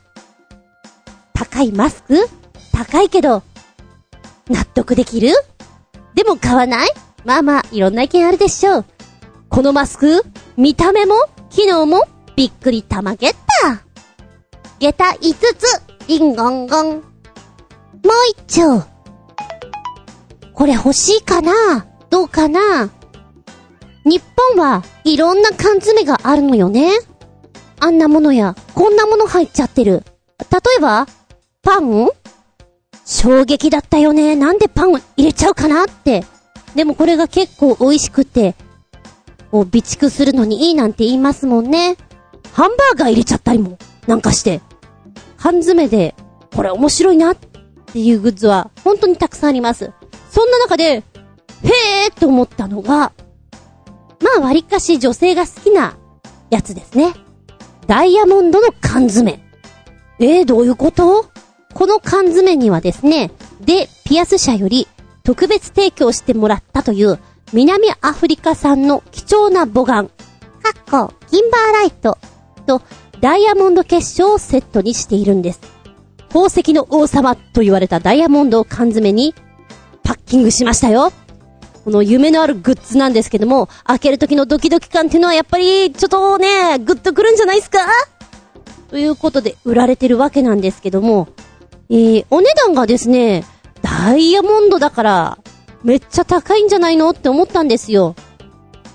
[1.34, 2.28] 高いマスク？
[2.72, 3.42] 高いけど、
[4.48, 5.28] 納得できる？
[6.14, 6.88] でも買わない？
[7.24, 8.84] まあまあ、いろんな意見あるでしょう。
[9.54, 10.24] このマスク、
[10.56, 11.14] 見た目も、
[11.48, 13.84] 機能も、びっくりたまげった。
[14.80, 16.86] 下駄5つ、リンゴンゴン。
[16.94, 17.02] もう
[18.48, 18.84] 一丁。
[20.52, 21.86] これ欲しいかな？
[22.10, 22.90] どうかな？
[24.04, 24.20] 日
[24.56, 26.90] 本はいろんな缶詰があるのよね。
[27.78, 30.02] あんなものや、こんなもの入っちゃってる。
[30.50, 31.06] 例えば、
[31.62, 32.08] パン？
[33.04, 34.34] 衝撃だったよね。
[34.34, 36.24] なんでパンを入れちゃうかなって。
[36.74, 38.56] でもこれが結構美味しくて、
[39.54, 41.96] こう備蓄するのにいいなんて言いますもんね。
[42.52, 44.60] ハンバーガー入れちゃったりも、なんかして。
[45.36, 46.16] 缶詰で、
[46.56, 49.92] これ面白いなっていうグッズは本当にたくさんあります。
[50.28, 53.12] そんな中で、へえーって思ったのが、
[54.18, 55.96] まあ割かし女性が好きな
[56.50, 57.14] やつですね。
[57.86, 59.40] ダイヤモンドの缶詰。
[60.18, 61.30] えー、どういうこと？
[61.74, 64.88] この缶詰にはですね、で、ピアス社より
[65.22, 67.20] 特別提供してもらったという
[67.52, 72.18] 南アフリカ産の貴重な母岩、かっこ、キンバーライト
[72.66, 72.82] と
[73.20, 75.60] ダイヤモンド結晶をセットにしているんです。
[76.28, 79.34] 宝石の王様と言われたダイヤモンドを缶詰に
[80.02, 81.12] パッキングしましたよ。
[81.84, 87.78] この夢のあるグッズなんですけども、開ける時のドキドキ感っていうのはやっぱりちょっとね、グッとくるんじゃないですか？
[88.88, 91.28] ということで売られてるわけなんですけども、
[91.90, 93.44] えー、お値段がですね、
[93.82, 95.38] ダイヤモンドだから、
[95.84, 97.10] めっちゃ高いんじゃないの？
[97.10, 98.16] って思ったんですよ。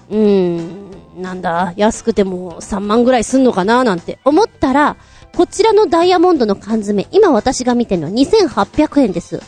[0.09, 3.83] うーん、なんだ、安くても3万ぐらいすんのかな？
[3.83, 4.19] なんて。
[4.25, 4.97] 思ったら、
[5.35, 9.39] こちらのダイヤモンドの缶詰、今私が見てるのは2800円です。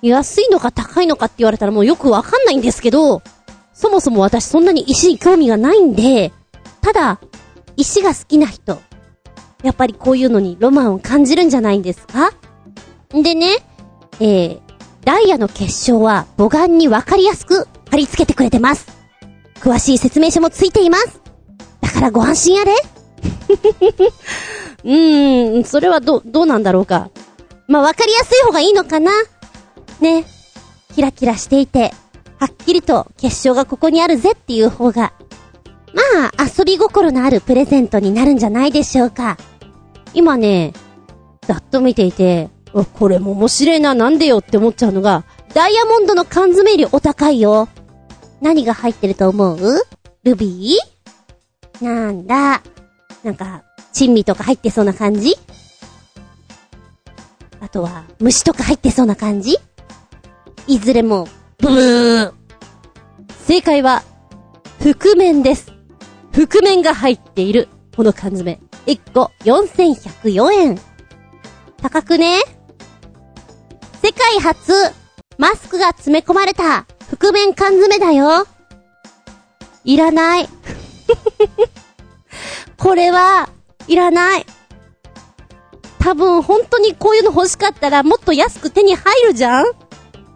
[0.00, 3.22] 安いのか高いのかって言われたらもうよくわかんないんですけど、
[3.72, 6.32] そもそも私そんなに石に興味がないんで、
[6.80, 7.20] ただ、
[7.76, 8.78] 石が好きな人、
[9.64, 12.30] やっぱりこういうのにロマンを感じるんじゃないんですか？
[13.10, 13.48] でね、
[14.20, 14.60] えー、
[15.04, 18.86] ダイヤの結晶は母岩にわかりやすく貼り付けてくれてます。
[19.56, 21.20] 詳しい説明書もついています。
[21.80, 22.72] だからご安心あれ
[24.84, 27.10] うーん、それはど、どうなんだろうか。
[27.68, 29.12] まあ、わかりやすい方がいいのかな
[30.00, 30.24] ね。
[30.94, 31.92] キラキラしていて、
[32.38, 35.12] はっきりと結晶がここにあるぜっていう方が、
[35.92, 39.36] まあ、遊び心のあるプレゼントになるんじゃないでしょうか。
[40.12, 40.72] 今ね、
[41.46, 42.50] ざっと見ていて、
[42.82, 47.68] これも面白いな、なんでよって思っちゃうのが、ダイヤモンドの缶詰よりお高いよ。
[48.40, 49.58] 何が入ってると思う？
[50.24, 51.84] ルビー？
[51.84, 52.62] なんだ？
[53.22, 55.36] なんか、珍味とか入ってそうな感じ？
[57.60, 59.56] あとは、虫とか入ってそうな感じ？
[60.66, 62.32] いずれも、ブー
[63.46, 64.02] 正解は、
[64.80, 65.72] 覆面です。
[66.32, 68.58] 覆面が入っている、この缶詰。
[68.86, 70.80] 1個4104円。
[71.80, 72.40] 高くね？
[74.04, 74.74] 世界初、
[75.38, 78.46] マスクが詰め込まれた、覆面缶詰だよ。
[79.82, 80.48] いらない。
[82.76, 83.48] これは、
[83.86, 84.44] いらない。
[86.00, 89.64] 多分本当にこういうの欲しかったらもっと安く手に入るじゃん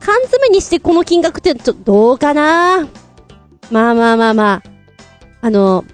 [0.00, 2.88] 缶詰にしてこの金額ってちょ、どうかな？
[3.70, 4.70] まあまあまあまあ。
[5.42, 5.85] あの、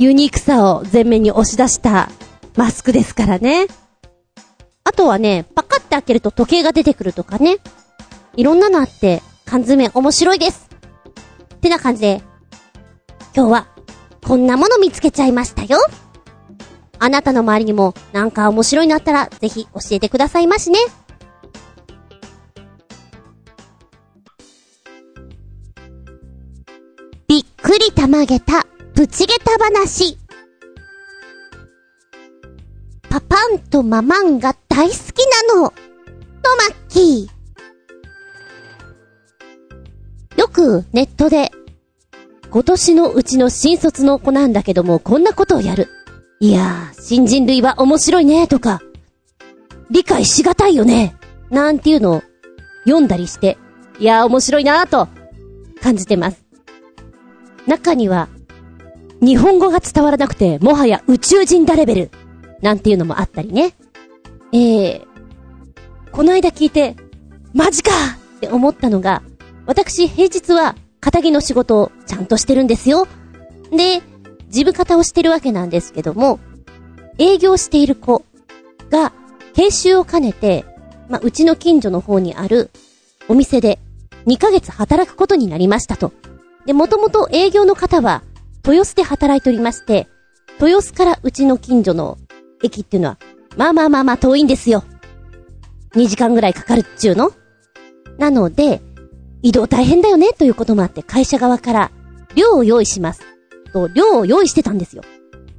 [0.00, 2.10] ユニークさを前面に押し出した
[2.56, 3.68] マスクですからね。
[4.84, 7.58] あとはね、パカって開けると時計が出てくるとかね。
[8.36, 10.68] いろんなのあって、缶詰面白いです。
[11.54, 12.22] ってな感じで、
[13.34, 13.66] 今日は、
[14.24, 15.78] こんなもの見つけちゃいましたよ。
[16.98, 20.78] あなたの周りにもなんか面白いのあったら、ぜひ教えてくださいましね。
[27.28, 30.21] びっくりたまげた、ぶちげた話。
[33.12, 34.98] パパンとママンが大好き
[35.50, 35.68] なの。
[35.68, 35.74] と
[36.56, 40.40] マッキー。
[40.40, 41.50] よくネットで、
[42.48, 45.88] 今年のうちの新卒の子なんだけども、こんなことをやる。
[46.40, 48.80] いやー、新人類は面白いね、とか、
[49.90, 51.14] 理解しがたいよね、
[51.50, 52.12] なんていうの？
[52.12, 52.22] を
[52.84, 53.58] 読んだりして、
[53.98, 55.08] いやー面白いなーと
[55.82, 56.42] 感じてます。
[57.66, 58.30] 中には、
[59.20, 62.10] 日本語が伝わらなくて、もはや宇宙人だレベル、
[62.62, 63.74] なんていうのもあったりね。
[64.52, 65.04] えー、
[66.12, 66.96] この間聞いて、
[67.52, 67.90] マジか
[68.36, 69.22] って思ったのが、
[69.66, 73.08] 私平日は、仇の仕事をちゃんとしてるんですよ。
[73.70, 74.00] で、
[74.48, 76.38] 事務方をしてるわけなんですけども、
[77.18, 78.24] 営業している子
[78.90, 79.12] が、
[79.54, 80.64] 研修を兼ねて、
[81.08, 82.70] まあ、うちの近所の方にある
[83.28, 83.78] お店で
[84.26, 86.12] 2ヶ月働くことになりましたと。
[86.66, 88.22] で、もともと営業の方は、
[88.64, 90.08] 豊洲で働いておりまして、
[90.60, 92.18] 豊洲からうちの近所の
[92.62, 93.18] 駅っていうのは、
[93.56, 94.84] まあまあまあまあ遠いんですよ。
[95.94, 97.32] 2時間ぐらいかかるっちゅうの？
[98.18, 98.80] なので、
[99.42, 101.90] 移動大変だよねということもあって会社側から
[102.34, 103.22] 量を用意します。
[103.72, 105.02] と、量を用意してたんですよ。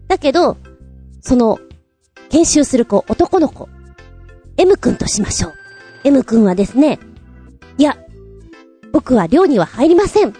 [0.08, 0.58] だけど、
[1.22, 1.60] その、
[2.30, 3.70] 研修する子、男の子、
[4.58, 5.54] M 君としましょう。
[6.04, 7.00] M 君はですね、
[7.78, 7.98] いや、
[8.92, 10.34] 僕は寮には入りません。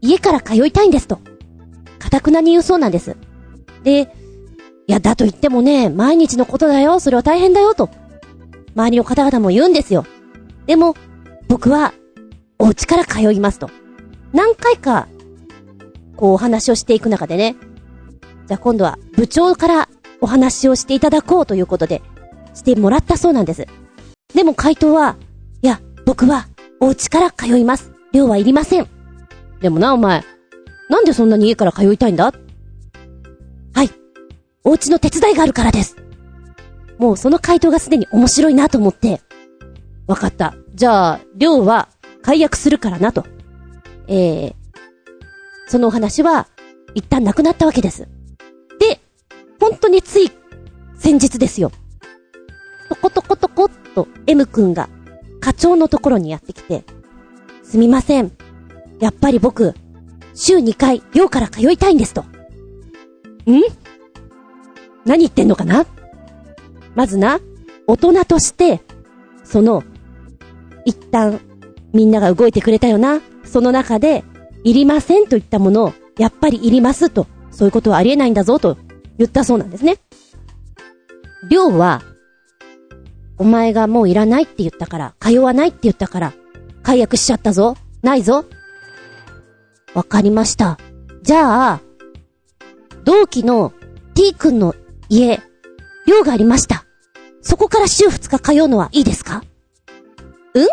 [0.00, 1.18] 家から通いたいんですと。
[1.98, 3.16] かたくなに言うそうなんです。
[3.82, 4.14] で、
[4.92, 7.88] いや、だと言ってもね、毎日のことだよ、それは大変だよ、と。
[8.76, 10.04] 周りの方々も言うんですよ。
[10.66, 10.96] でも、
[11.48, 11.94] 僕は、
[12.58, 13.70] お家から通いますと。
[14.34, 15.08] 何回か、
[16.14, 17.56] こうお話をしていく中でね、
[18.46, 19.88] じゃあ今度は部長から
[20.20, 22.02] お話をしていただこうということで、
[22.52, 23.66] してもらったそうなんです。
[24.34, 25.16] でも回答は、
[25.62, 26.48] いや、僕は
[26.80, 27.92] お家から通います。
[28.12, 28.86] 寮はいりません。
[29.62, 30.22] でもな、お前、
[30.90, 32.34] なんでそんなに家から通いたいんだ。
[34.64, 35.96] お家の手伝いがあるからです。
[36.98, 39.20] もうその回答がすでに面白いなと思って、
[40.06, 40.54] わかった。
[40.74, 41.88] じゃあ、寮は
[42.22, 43.26] 解約するからなと。
[44.06, 44.54] えー、
[45.66, 46.48] そのお話は、
[46.94, 48.08] 一旦なくなったわけです。
[48.78, 49.00] で、
[49.58, 50.30] 本当につい、
[50.96, 51.72] 先日ですよ。
[52.88, 54.88] トコトコトコっと M 君が
[55.40, 56.84] 課長のところにやってきて、
[57.64, 58.32] すみません。
[59.00, 59.74] やっぱり僕、
[60.34, 62.22] 週2回寮から通いたいんですと。
[62.22, 63.81] ん？
[65.04, 65.86] 何言ってんのかな？
[66.94, 67.40] まずな、
[67.86, 68.80] 大人として、
[69.44, 69.82] その、
[70.84, 71.40] 一旦、
[71.92, 73.20] みんなが動いてくれたよな。
[73.44, 74.24] その中で、
[74.64, 78.78] いりませんと言ったものを、やっぱりいりますと、そういうことはありえないんだぞと
[79.18, 79.96] 言ったそうなんですね。
[81.50, 82.02] 寮は、
[83.38, 86.32] お前がもういらないって言ったから、通わないって言ったから、
[86.82, 87.76] 解約しちゃったぞ。
[88.02, 88.44] ないぞ。
[89.94, 90.78] わかりました。
[91.22, 91.80] じゃあ、
[93.04, 93.72] 同期の
[94.14, 94.74] T 君の
[95.14, 95.42] 家、
[96.06, 96.86] 寮がありました。
[97.42, 99.44] そこから週2日通うのはいいですか？
[100.54, 100.62] うん？
[100.62, 100.68] も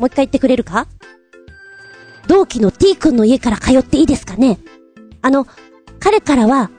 [0.00, 0.88] う一回言ってくれるか？
[2.26, 4.58] 同期の T 君の家から通っていいですかね？
[5.22, 5.46] あの、
[6.00, 6.72] 彼からは、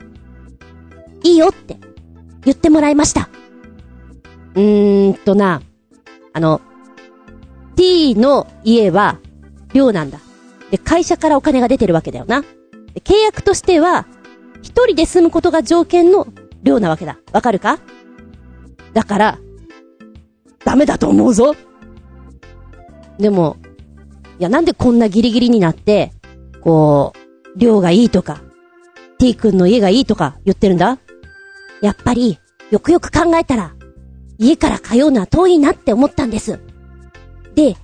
[1.22, 1.78] いいよって
[2.44, 3.30] 言ってもらいました。
[4.54, 5.62] うーんとな、
[6.34, 6.60] あの、
[7.76, 9.18] T の家は、
[9.72, 10.20] 寮なんだ。
[10.70, 12.42] で、会社からお金が出てるわけだよな。
[12.42, 14.06] で契約としては、
[14.60, 16.26] 一人で住むことが条件の
[16.62, 17.18] 寮なわけだ。
[17.32, 17.78] わかるか？
[18.92, 19.38] だから、
[20.64, 21.54] ダメだと思うぞ。
[23.18, 23.56] でも、
[24.38, 26.12] いや、なんでこんなギリギリになって、
[26.60, 27.12] こ
[27.54, 28.42] う、寮がいいとか、
[29.18, 30.98] T 君の家がいいとか言ってるんだ？
[31.80, 32.38] やっぱり、
[32.70, 33.74] よくよく考えたら、
[34.38, 36.60] 家から通うのは遠いなって思ったんです。
[37.54, 37.76] で、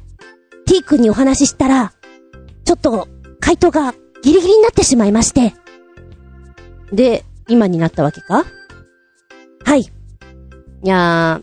[0.67, 1.93] T 君にお話ししたら、
[2.65, 3.09] ちょっと、
[3.41, 5.55] 回答がギリギリになってしまいまして。
[6.93, 8.45] で、今になったわけか？
[9.65, 9.81] はい。
[9.81, 9.89] い
[10.83, 11.41] や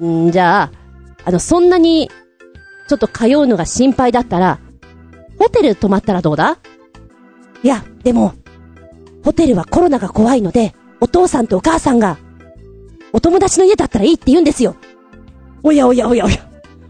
[0.00, 0.72] ー、んじゃあ、
[1.24, 2.10] あの、そんなに、
[2.88, 4.58] ちょっと通うのが心配だったら、
[5.38, 6.58] ホテル泊まったらどうだ？
[7.62, 8.34] いや、でも、
[9.24, 12.16] ホテルはコロナが怖いので、お父さんとお母さんが
[13.12, 14.76] お友達の家だったらいいって言うんですよ。
[15.62, 16.38] おやおやおやおや。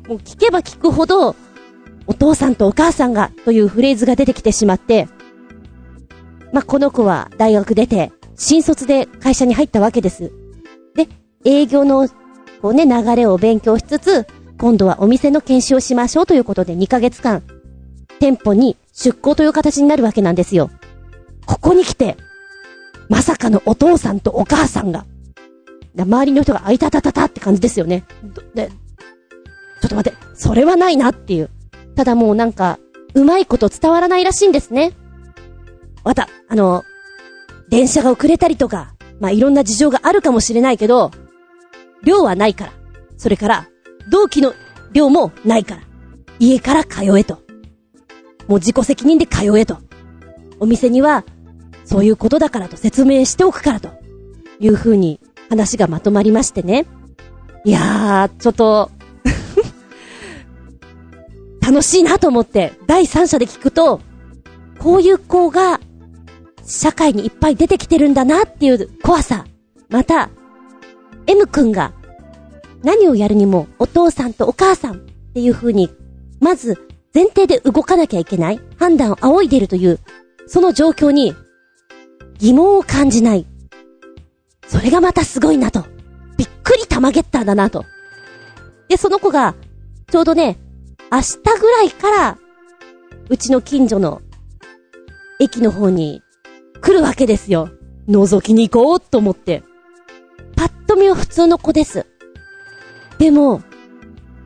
[0.07, 1.35] もう聞けば聞くほど、
[2.07, 5.09] お父さんとお母さんがというフレーズが出てきてしまって、
[6.53, 10.33] まあ、この子は大学出て、新卒で会社に入ったわけです。
[10.95, 11.09] で、
[11.45, 12.09] 営業の、
[12.61, 14.27] こうね、流れを勉強しつつ、
[14.59, 17.43] 今度はお店の研修をしましょうということで2ヶ月間、
[18.21, 20.71] 店舗に出向という形になるわけなんですよ。
[21.47, 22.17] ここに来て、
[23.09, 25.05] まさかのお父さんとお母さんが、
[25.97, 28.05] 周りの人があいたたたたって感じですよね。
[28.55, 31.51] で、ちょっと待って、それはないなっていう。
[31.95, 32.79] ただもうなんか、
[33.15, 34.93] うまいこと伝わらないらしいんですね。
[36.05, 36.83] また、あの、
[37.69, 41.11] 電車が遅れたりとか、まあ、いろんな事情があるかもしれないけど、
[42.03, 42.73] 量はないから。
[43.17, 43.69] それから、
[44.11, 44.55] 同期の
[44.93, 45.83] 量もないから。
[46.39, 47.43] 家から通えと。
[48.47, 49.79] もう自己責任で通えと。
[50.61, 51.25] お店には、
[51.85, 53.91] そういうことだからと説明しておくからと。
[54.59, 56.87] いう風に話がまとまりましてね。
[57.65, 58.91] いやー、ちょっと
[61.61, 64.01] 楽しいなと思って、第三者で聞くと、
[64.79, 65.81] こういう子が、
[66.67, 69.47] 社会にいっぱい出てきてるんだなっていう怖さ。
[69.89, 70.31] また、
[71.27, 71.93] M 君が、
[72.83, 74.97] 何をやるにも、お父さんとお母さんっ
[75.35, 75.91] ていう風に、
[76.41, 76.77] まず、
[77.15, 80.01] 前提で動かなきゃいけない判断を仰いでるという、
[80.47, 81.35] その状況に、
[82.39, 83.47] 疑問を感じない。
[84.67, 85.85] それがまたすごいなと。
[86.37, 87.85] びっくり玉ゲッターだなと。
[88.89, 89.55] で、その子が、
[90.11, 90.59] ちょうどね、
[91.11, 92.39] 明日ぐらいから、
[93.29, 94.21] うちの近所の
[95.41, 96.23] 駅の方に
[96.81, 97.71] 来るわけですよ。
[98.09, 99.63] 覗きに行こうと思って。
[100.57, 102.07] パッと見は普通の子です。
[103.19, 103.63] でも、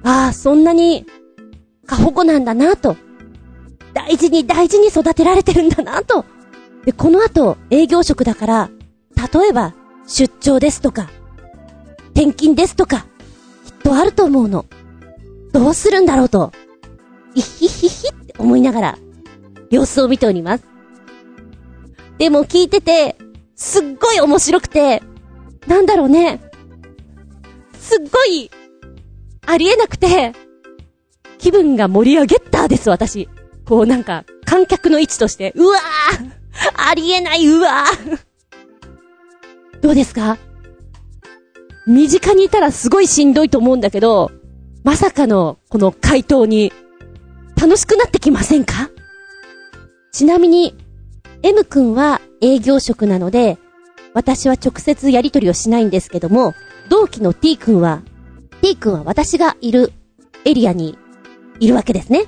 [0.03, 1.07] ああ、そんなに、
[1.87, 2.97] 過保護なんだなと。
[3.93, 6.24] 大事に大事に育てられてるんだなと。
[6.85, 8.70] で、この後、営業職だから、
[9.33, 9.74] 例えば、
[10.07, 11.11] 出張ですとか、
[12.14, 13.07] 転勤ですとか、
[13.66, 14.66] きっとあると思うの。
[15.53, 16.53] どうするんだろうと、
[17.35, 18.99] いひひひって思いながら、
[19.70, 20.70] 様子を見ております。
[22.21, 23.16] でも聞いてて、
[23.57, 25.03] すっごい面白くて、
[25.66, 26.39] なんだろうね。
[27.79, 28.51] すっごい、
[29.47, 30.35] ありえなくて、
[31.39, 33.27] 気分が盛り上げったです、私。
[33.64, 38.21] こうなんか、観客の位置として、うわーありえない、うわー
[39.81, 40.37] どうですか？
[41.87, 44.31] 身近にいたらすごいしんどいと思うんだけど、
[44.85, 46.71] まさかのこの回答に、
[47.59, 48.91] 楽しくなってきませんか？
[50.12, 50.75] ちなみに、
[51.43, 53.59] M 君は営業職なので、
[54.12, 56.55] 私は直接やり取りをしないんですけども、
[56.88, 58.03] 同期の T 君は、
[58.61, 59.93] T 君は私がいる
[60.45, 60.99] エリアに
[61.61, 62.24] いるわけですね。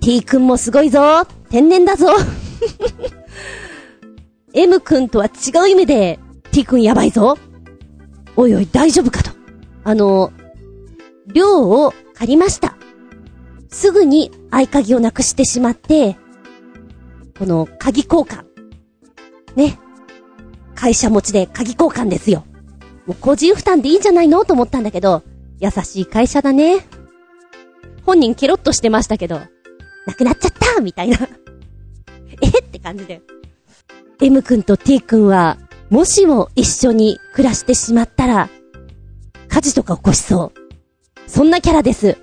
[0.00, 2.08] T 君もすごいぞ天然だぞ
[4.54, 6.18] M 君とは違う意味で
[6.50, 7.38] T 君やばいぞ
[8.36, 9.30] おいおい大丈夫かと。
[9.84, 10.32] あの、
[11.32, 12.76] 寮を借りました。
[13.68, 16.16] すぐに合鍵をなくしてしまって、
[17.42, 18.44] この鍵交換。
[19.56, 19.76] ね。
[20.76, 22.44] 会社持ちで鍵交換ですよ。
[23.04, 24.44] もう個人負担でいいんじゃないの？
[24.44, 25.24] と思ったんだけど、
[25.58, 26.86] 優しい会社だね。
[28.06, 29.40] 本人ケロッとしてましたけど、
[30.06, 31.18] なくなっちゃったみたいな。
[32.42, 32.60] え？
[32.60, 33.20] って感じで。
[34.20, 35.58] M 君と T 君は、
[35.90, 38.50] もしも一緒に暮らしてしまったら、
[39.48, 41.28] 火事とか起こしそう。
[41.28, 42.18] そんなキャラです。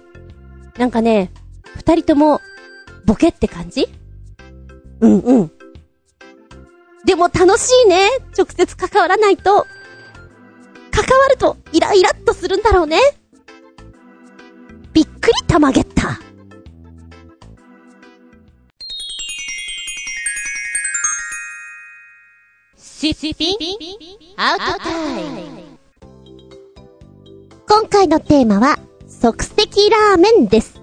[0.78, 1.34] なんかね、
[1.76, 2.40] 二人とも、
[3.04, 3.90] ボケって感じ？
[5.02, 5.52] うんうん。
[7.06, 8.10] でも楽しいね。
[8.38, 9.66] 直接関わらないと。
[10.92, 13.00] 関わるとイライラっとするんだろうね。
[14.94, 16.20] びっくりたまげった。
[22.78, 23.56] シッピン
[24.36, 25.70] アウトタイム
[27.66, 28.78] 今回のテーマは
[29.08, 30.82] 即席ラーメンです。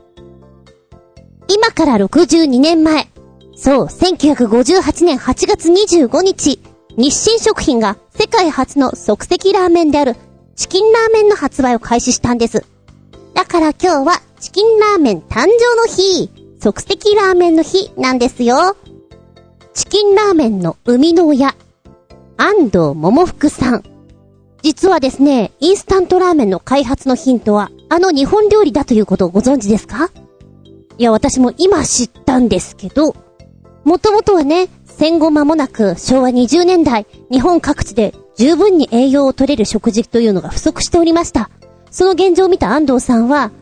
[1.48, 3.10] 今から62年前、
[3.56, 6.60] そう、1958年8月25日、
[6.96, 10.14] 日清食品が世界初の即席ラーメンである
[10.54, 12.66] チキンラーメンの発売を開始したんです。
[13.32, 16.30] だから今日はチキンラーメン誕生の日、
[16.62, 18.76] 即席ラーメンの日なんですよ。
[19.72, 21.54] チキンラーメンの生みの親、
[22.36, 23.82] 安藤桃福さん。
[24.62, 30.10] 実はですね、インスタントラーメンの開発のヒントは、あの日本料理だということをご存知ですか？
[30.98, 33.14] いや、私も今知ったんですけど、
[33.86, 41.50] もともとはね、戦後間もなく昭和20年代、日本各地で十分に栄養を取れる食事というのが不足しておりました。
[41.92, 43.52] その現状を見た安藤さんは、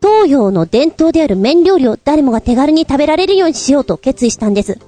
[0.00, 4.78] 東洋の伝統である麺料理を誰もが手軽に食べられるようにしようと決意したんです。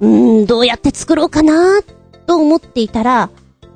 [0.00, 1.82] うーん、どうやって作ろうかな
[2.26, 3.28] と思っていたら、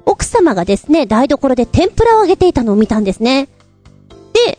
[0.07, 3.49] 奥様がですね、台所で天ぷらを揚げていたのを見たんですね。
[4.33, 4.59] で、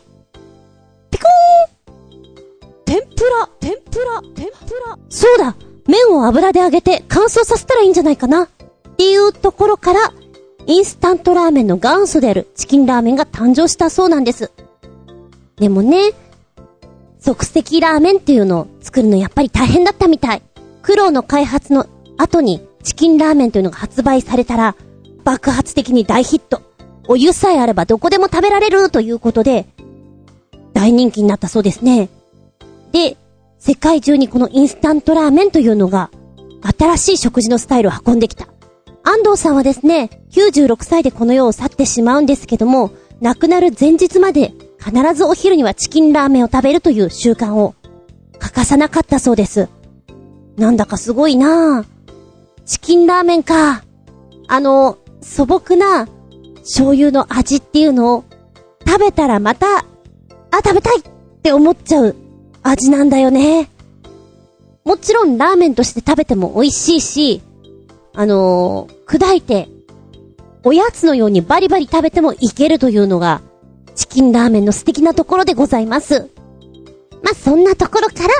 [1.10, 4.52] ピコーン天ぷら、天ぷら、天ぷ
[4.88, 5.00] ら。
[5.10, 5.56] そうだ
[5.88, 8.50] 麺を油で揚げて乾燥させたらいいんじゃないかなっ
[8.98, 10.14] ていうところから、
[10.68, 14.52] インスタントラーメンの元祖であるチキンラーメンが誕生したそうなんです。
[15.58, 16.12] でもね、
[17.20, 20.42] 即席ラーメンっていうのを作るのやっぱり大変だったみたい。
[20.82, 24.76] 苦労の開発の後にチキンラーメンというのが発売されたら、
[25.24, 26.62] 爆発的に大ヒット。
[27.08, 29.68] お湯さえあればどこでも食べられるということで、
[30.74, 32.10] 大人気になったそうですね。
[32.92, 33.18] で、
[33.68, 36.12] 世界中にこのインスタントラーメンというのが、
[36.78, 38.48] 新しい食事のスタイルを運んできた。
[39.02, 42.92] 安藤さんはですね、96歳でこの世を去ってしまうんですけども、
[43.22, 47.74] 亡くなる前日まで必ずお昼にはチキンラーメンを食べるという習慣を
[48.38, 49.68] 欠かさなかったそうです。
[50.58, 51.86] なんだかすごいなぁ。
[52.66, 53.84] チキンラーメンか。
[54.48, 56.08] あの、素朴な
[56.58, 58.26] 醤油の味っていうのを
[58.86, 59.84] 食べたらまた、あ、
[60.64, 61.02] 食べたいっ
[61.42, 62.16] て思っちゃう
[62.68, 63.70] 味なんだよね。
[64.86, 67.42] もちろんラーメンとして食べても美味しいし、
[68.14, 69.70] あのー、砕いて、
[70.64, 73.42] おやつのようにバリバリ食べてもいけるというのが、
[73.94, 76.32] チキンラーメンの素敵なところでございます。
[77.22, 78.34] まあ、そんなところから、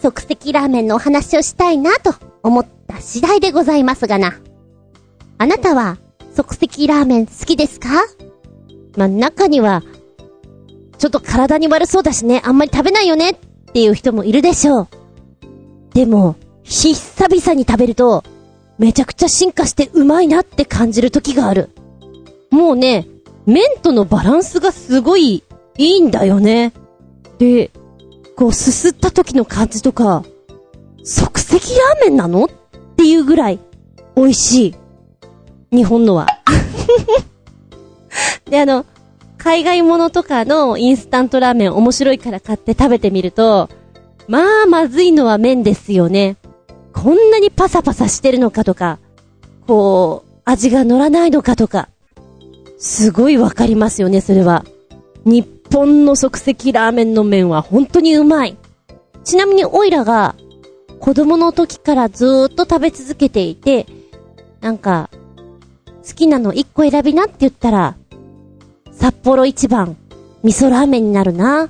[0.00, 4.38] 即席ラーメンのお話をしたいなと思った次第でございますがな。
[5.38, 5.98] あなたは、
[6.34, 7.88] 即席ラーメン好きですか？
[8.96, 9.82] まあ、中には、
[10.96, 13.34] ちょっと体に悪そうだしね、あんまり食べないよねっ
[13.76, 14.88] ていう人もいるでしょう。
[15.92, 18.24] でも、久々に食べると、
[18.78, 21.68] めちゃくちゃ進化してうまいなって感じる時がある。
[22.50, 23.06] もうね、
[23.44, 25.44] 麺とのバランスがすごい
[25.76, 26.72] いいんだよね。
[27.36, 27.70] で、
[28.34, 30.24] こうすすった時の感じとか、
[31.04, 32.46] 即席ラーメンなの？
[32.46, 32.48] っ
[32.96, 33.60] ていうぐらい
[34.16, 35.76] 美味しい。
[35.76, 36.28] 日本のは。
[38.48, 38.86] で、あの、
[39.46, 43.70] 海外ものとかのインスタントラーメン面白いから買って食べてみると、
[44.26, 46.36] まあ、まずいのは麺ですよね。
[46.92, 48.98] こんなにパサパサしてるのかとか、
[49.68, 51.88] こう、味が乗らないのかとか、
[52.76, 54.64] すごいわかりますよね、それは。
[55.24, 58.56] 日本の即席ラーメンの麺は本当にうまい。
[59.22, 60.34] ちなみにオイラが
[60.98, 63.86] 子供の時からずーっと食べ続けていて、
[64.60, 65.08] なんか、
[66.04, 67.94] 好きなの一個選びなって言ったら、
[68.98, 69.96] 札幌一番、
[70.42, 71.68] 味噌ラーメンになるな。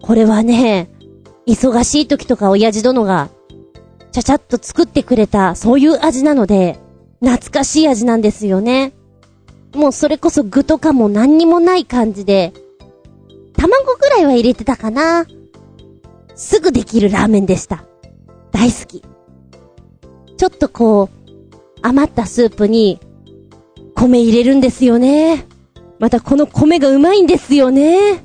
[0.00, 0.88] これはね、
[1.46, 3.30] 忙しい時とか親父殿が、
[4.12, 6.78] ちゃちゃっと作ってくれた、そういう味なので、
[7.20, 8.92] 懐かしい味なんですよね。
[9.74, 12.52] もうそれこそ具とかも何にもない感じで、
[13.56, 15.26] 卵ぐらいは入れてたかな。
[16.34, 17.84] すぐできるラーメンでした。
[18.52, 19.02] 大好き。
[20.36, 21.32] ちょっとこう、
[21.82, 23.00] 余ったスープに、
[23.94, 25.46] 米入れるんですよね。
[26.02, 28.24] またこの米がうまいんですよね。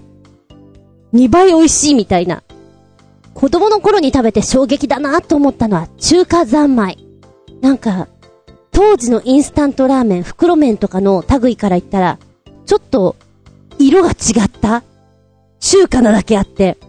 [1.14, 2.42] 2倍美味しいみたいな。
[3.36, 6.98] 子供の頃に食べて衝撃だなと思ったのは中華三昧。
[7.62, 8.08] なんか、
[8.72, 12.18] 当時のインスタントラーメン、袋麺とかの類から言ったら、
[12.66, 13.16] ちょっと、
[13.78, 14.14] 色が違
[14.44, 14.82] った
[15.60, 16.80] 中華なだけあって、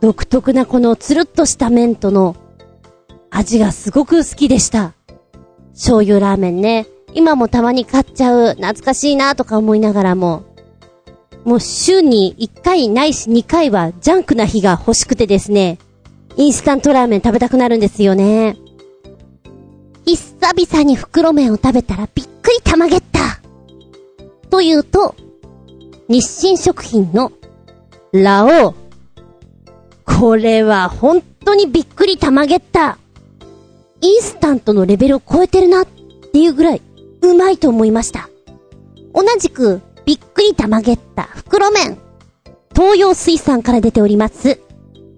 [0.00, 2.36] 独特なこのつるっとした麺との
[3.28, 4.92] 味がすごく好きでした。
[5.72, 6.86] 醤油ラーメンね。
[7.16, 10.44] 今もたまに買っちゃう、懐かしいなとか思いながらも、
[11.46, 15.78] もう週に1回ないし2回はジャンクな日が欲しくてですね、
[16.36, 18.58] インスタントラーメン食べたくなるんですよね。
[20.04, 23.40] 久々に袋麺を食べたらびっくりたまげった。
[24.50, 25.14] というと、
[26.08, 27.32] 日清食品の
[28.12, 28.74] ラオウ。
[30.04, 32.98] これは本当にびっくりたまげった。
[34.02, 36.82] インスタントのレベルを超えてるなっていうぐらい
[37.26, 38.28] うまいと思いました。
[39.14, 41.98] 同じくびっくりたまげった袋麺。
[42.74, 44.60] 東洋水産から出ております。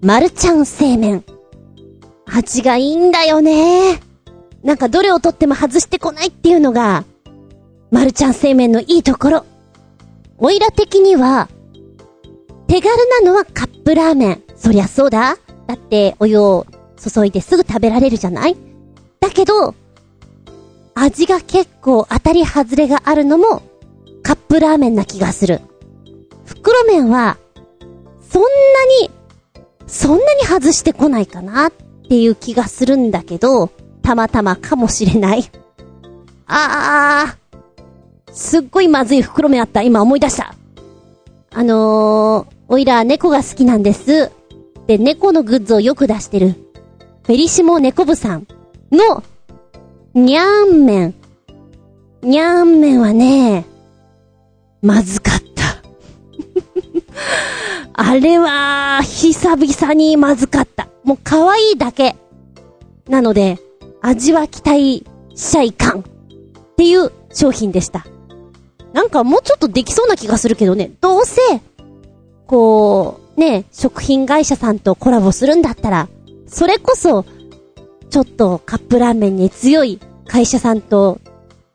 [0.01, 1.23] マルちゃん製麺。
[2.25, 3.99] 味がいいんだよね。
[4.63, 7.03] なんかどれをとっても外してこないっていうのが、
[7.91, 9.45] マルちゃん製麺のいいところ。
[10.37, 11.49] おいら的には、
[12.67, 12.93] 手軽
[13.23, 14.43] なのはカップラーメン。
[14.55, 15.37] そりゃそうだ。
[15.67, 16.65] だってお湯を
[16.97, 18.55] 注いですぐ食べられるじゃない？
[19.19, 19.73] だけど、
[21.01, 23.61] 味が結構当たり外れがあるのも
[24.21, 25.61] カップラーメンな気がする。
[26.45, 27.37] 袋麺は、
[28.29, 28.47] そんな
[29.01, 29.11] に、
[29.87, 31.71] そんなに外してこないかなっ
[32.07, 33.69] ていう気がするんだけど、
[34.01, 35.49] たまたまかもしれない。
[36.47, 39.81] あー、すっごいまずい袋麺あった。
[39.81, 40.53] 今思い出した。
[41.51, 44.31] あのー、おいら猫が好きなんです。
[44.87, 46.55] で、猫のグッズをよく出してる、
[47.23, 48.47] フェリシモ猫部さん
[48.91, 49.23] の、
[50.19, 51.13] にゃーん麺。
[52.21, 53.65] にゃーん麺はね、
[54.81, 55.81] まずかった。
[57.93, 60.89] あれは、久々にまずかった。
[61.05, 62.17] もう可愛いだけ。
[63.07, 63.59] なので、
[64.01, 65.05] 味は期待
[65.35, 65.99] しちゃいかん。
[65.99, 66.03] っ
[66.75, 68.05] ていう商品でした。
[68.91, 70.91] なんかもうちょっとできそうな気がするけどね。
[70.99, 71.41] どうせ、
[72.45, 76.09] こう、ね、食品会社さんとコラボするんだったら、
[76.45, 77.23] それこそ、
[78.09, 79.99] ちょっとカップラーメンに強い
[80.29, 81.19] 会社さんと、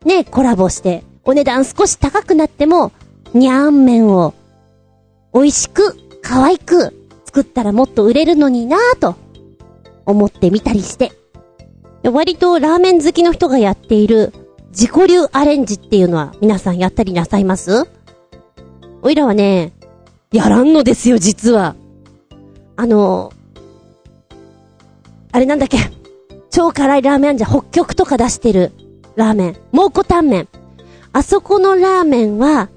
[0.05, 2.91] ね、コラボして、お値段少し高くなっても、
[3.33, 4.33] にゃーん麺を、
[5.33, 9.15] 美味しく、可愛く、作ったらもっと売れるのになぁと、
[10.05, 11.11] 思ってみたりして。
[12.03, 14.31] 割とラーメン好きの人がやっている
[14.69, 17.89] 自己流アレンジっていうのは皆さんやったりなさいます？
[19.01, 19.73] おいらはね、
[20.31, 21.75] やらんのですよ、実は。
[22.75, 23.33] あの、
[25.31, 25.79] あれなんだっけ、
[26.55, 28.71] 超辛いラーメンじゃ北極とか出してる
[29.17, 30.47] ラーメン、蒙古タンメン。
[31.11, 32.69] あそこのラーメンは、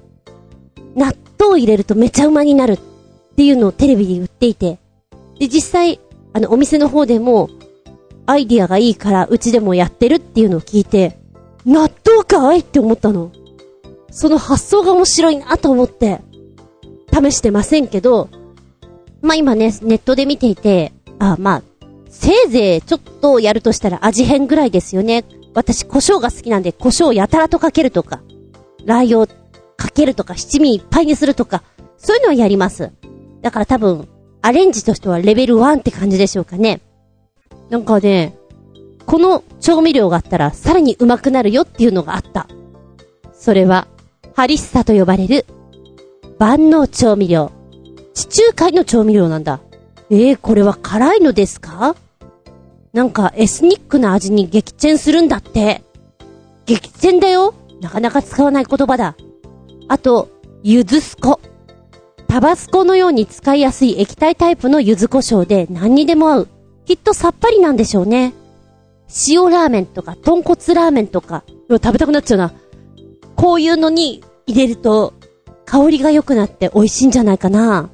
[0.95, 2.77] 納豆入れるとめちゃうまになるっ
[3.37, 4.79] ていうのをテレビで言っていて、
[5.39, 6.01] で、実際、
[6.33, 7.49] あの、お店の方でも、
[8.25, 11.17] アイディアがいいからうちでもやってるっていうのを聞いて、
[11.65, 13.31] 納豆かいって思ったの。
[14.11, 16.19] その発想が面白いなと思って、
[17.13, 18.27] 試してませんけど、
[19.21, 21.68] まあ、今ね、ネットで見ていて、あ、まあ、
[22.09, 25.23] せいぜいちょっとやるとしたら味変ぐらいですよね。
[25.53, 28.21] 私、胡椒が好きなんで、胡椒やたらとかけるとか、
[28.85, 29.27] ラー油を
[29.77, 31.63] かけるとか、七味いっぱいにするとか、
[31.97, 32.91] そういうのはやります。
[33.41, 34.07] だから多分、
[34.41, 36.81] アレンジとしてはレベル1って感じでしょうかね。
[37.69, 38.35] なんかね、
[39.05, 42.47] この調味料があったらさらに上手くなるよっていうのがあった。
[43.33, 43.87] それは、
[44.35, 45.45] ハリッサと呼ばれる
[46.37, 47.51] 万能調味料。
[48.13, 49.59] 地中海の調味料なんだ。
[50.11, 51.95] えー、これは辛いのですか？
[52.93, 55.83] なんかエスニックな味に激戦するんだって。
[56.65, 59.15] 激戦だよなかなか使わない言葉だ。
[59.87, 60.29] あと、
[60.63, 61.39] ゆずすこ。
[62.27, 66.47] タバスコのように使いやすい液体タイプの柚子胡椒で何にでも合う。
[66.85, 68.33] きっとさっぱりなんでしょうね。
[69.27, 72.53] 塩ラーメンとか、豚骨ラーメンとか、食べたくなっちゃうな。
[73.35, 75.13] こういうのに入れると、
[75.65, 77.89] 香りが良くなって美味しいんじゃないかな。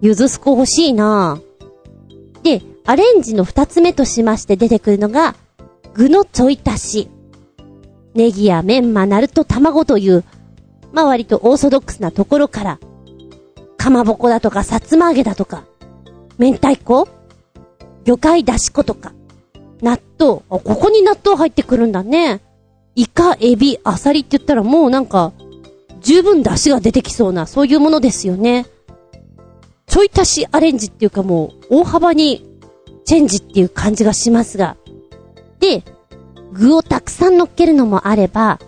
[0.00, 1.40] ゆずすこ欲しいな。
[2.42, 5.34] で、アレンジの二つ目としまして出てくるのが、
[5.94, 7.10] 具のちょい足し。
[8.14, 10.24] ネギやメンマ、ナルト、卵という、
[10.92, 12.78] まあ割とオーソドックスなところから、
[13.76, 15.64] かまぼこだとか、さつま揚げだとか、
[16.38, 17.08] 明太子
[18.04, 19.12] 魚介だし粉とか、
[19.80, 22.40] 納豆、あ、ここに納豆入ってくるんだね。
[22.94, 25.32] イカ、エビ、アサリって言ったらもうなんか、
[26.00, 28.66] 十分出汁が出てきそうな、そういうものですよね。
[29.86, 32.44] ちょい足しアレンジっていうかもう、大幅に
[33.04, 34.76] チェンジっていう感じがしますが。
[35.60, 35.82] で、
[36.52, 38.58] 具をたくさん乗っけるのもあれば、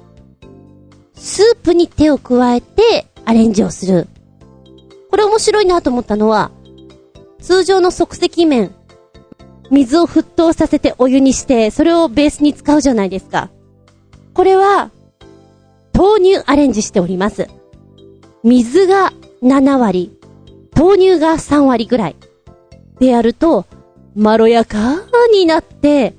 [1.15, 4.09] スープに手を加えてアレンジをする。
[5.11, 6.51] これ面白いなと思ったのは、
[7.41, 8.75] 通常の即席麺、
[9.71, 13.51] 水を沸騰させてお湯にして、それをベースに使うじゃないですか。
[14.35, 14.91] これは、
[15.95, 17.49] 豆乳アレンジしております。
[18.43, 19.13] 水が
[19.43, 20.16] 7割、
[20.77, 22.17] 豆乳が3割ぐらい。
[23.01, 23.67] でやると、
[24.15, 25.03] まろやか
[25.33, 26.15] になって、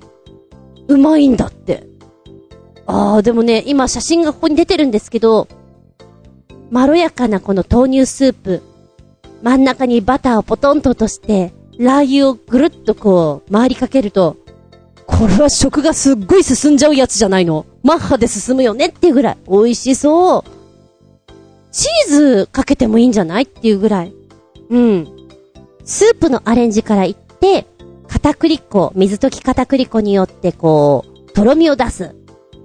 [0.87, 1.87] うまいんだって。
[2.85, 5.47] ああ、でもね、今写真がここに出てるんですけど、
[6.69, 8.61] まろやかなこの豆乳スープ、
[9.41, 14.37] 真ん中にバターをポトンと落として、ラー油をぐるっとこう、回りかけると、
[15.05, 20.43] これは食がすっごい進んじゃうやつじゃないのマッハで進むよねっていうぐらい、美味しそう。
[21.71, 24.16] チーズかけてもいいんじゃないっていうぐらい。
[24.69, 25.07] うん。
[25.83, 27.65] スープのアレンジからいって、
[28.07, 32.15] 片栗粉、水溶き片栗粉によってこう、とろみを出す。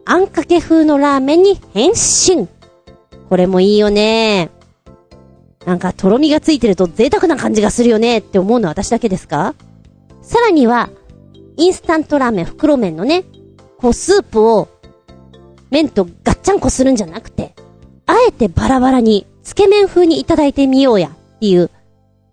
[0.05, 2.48] あんかけ風のラーメンに変身。
[3.28, 4.50] これもいいよね。
[5.64, 9.55] なんかとろみがついてると贅沢な感じがするよねって思うのは私だけですか？
[10.20, 10.90] さらには、
[11.57, 13.24] インスタントラーメン、袋麺のね、
[13.78, 14.68] こうスープを
[15.70, 17.55] 麺とガッチャンコするんじゃなくて、
[18.07, 21.70] あえてバラバラに、つけ麺風にいただいてみようやっていう。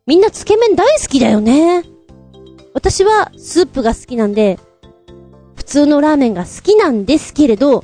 [0.10, 1.84] みんなつけ麺大好きだよね。
[2.74, 4.58] 私はスープが好きなんで、
[5.56, 7.84] 普通のラーメンが好きなんですけれど、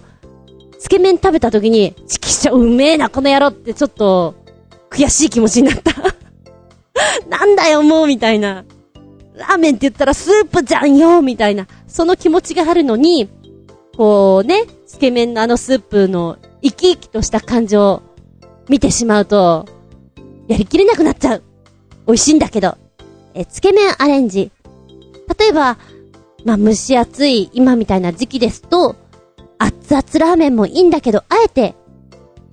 [0.79, 4.33] つけ麺食べた時に、チキシャうめえな、この野郎ってちょっと、
[4.89, 5.93] 悔しい気持ちになった
[7.29, 8.65] なんだよ、もう、みたいな。
[9.35, 11.67] ラーメンって言ったらスープじゃんよ、みたいな。
[11.87, 13.29] その気持ちがあるのに、
[13.95, 18.01] こうね、つけ麺のあのスープの生き生きとした感情を
[18.67, 19.67] 見てしまうと、
[20.47, 21.43] やりきれなくなっちゃう。
[22.07, 22.77] 美味しいんだけど。
[23.33, 24.51] え、つけ麺アレンジ。
[25.39, 25.77] 例えば、
[26.45, 28.95] まあ、蒸し暑い今みたいな時期ですと、
[29.57, 31.75] 熱々ラーメンもいいんだけど、あえて、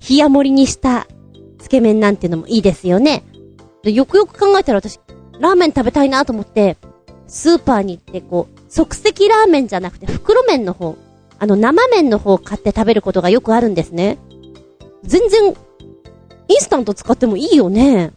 [0.07, 1.07] 冷や盛りにした
[1.59, 3.23] つけ麺なんていうのもいいですよね。
[3.83, 4.99] で、よくよく考えたら私、
[5.39, 6.77] ラーメン食べたいなと思って、
[7.27, 10.97] スーパーに行ってこう、即席ラーメンじゃなくて袋麺の方、
[11.39, 14.17] あの生麺の方を買って食べることがよくあるんですね。
[15.03, 15.53] 全然、
[16.47, 18.11] インスタント使ってもいいよね。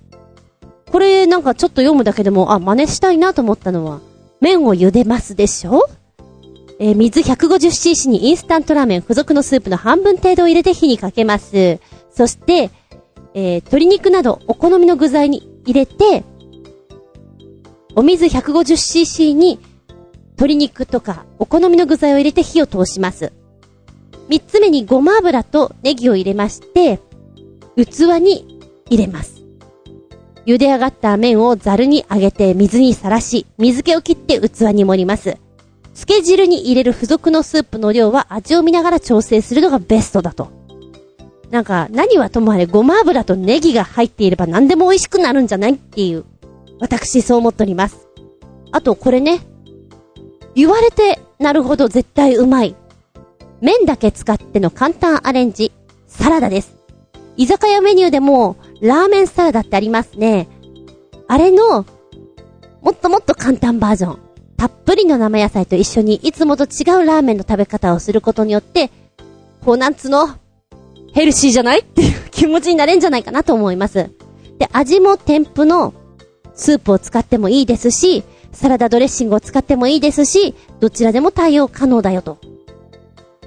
[0.90, 4.00] これなんかちょっと読むだけでも、あ、真似したいなと思ったのは、
[4.40, 5.82] 麺を茹でますでしょ？
[6.78, 11.80] えー、水 150cc にインスタントラーメン付属のスープの半分程度を入れて火にかけます。
[12.12, 12.70] そして、
[13.34, 16.24] えー、鶏肉などお好みの具材に入れて、
[17.94, 19.58] お水 150cc に
[20.32, 23.32] 鶏肉とかお好みの具材を入れて火を通します。
[24.28, 27.00] 三つ目にごま油とネギを入れまして、
[27.76, 28.60] 器に
[28.90, 29.35] 入れます。
[30.46, 35.38] 茹で上がった麺をザルに上げて水にさらし、水気を切って器に盛ります。
[35.86, 40.50] 漬け汁に入れる付属のスープの量は味を見ながら調整するのがベストだと。
[41.50, 46.24] なんか、何はともあれごま油とネギが入っていれば何でも美味しくなるんじゃないっていう。
[46.78, 48.08] 私そう思っております。
[48.72, 49.40] あとこれね、
[50.54, 52.76] 言われて、なるほど、絶対うまい。
[53.60, 55.72] 麺だけ使っての簡単アレンジ、
[56.06, 56.75] サラダです。
[57.36, 60.48] 居酒屋メニューでも、ラーメンサラダってありますね。
[61.28, 61.84] あれの、
[62.82, 64.18] もっともっと簡単バージョン。
[64.56, 68.90] たっぷりの生野菜と一緒にいつもと違うラーメンの食べ方をすることによって、
[69.64, 70.28] こうなんつの、
[71.12, 74.10] ヘルシーじゃないっていう気持ちになれんじゃないかなと思います。
[74.58, 75.92] で、味も添付の
[76.54, 78.22] スープを使ってもいいですし、
[78.52, 82.38] サラダドレッシングを使ってもいいですし、どちらでも対応可能だよと。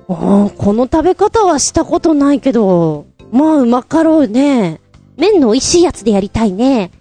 [0.07, 4.81] あこの食べ方はしたことないけど、まあうまかろうね。
[5.17, 6.91] 麺の美味しいやつでやりたいね。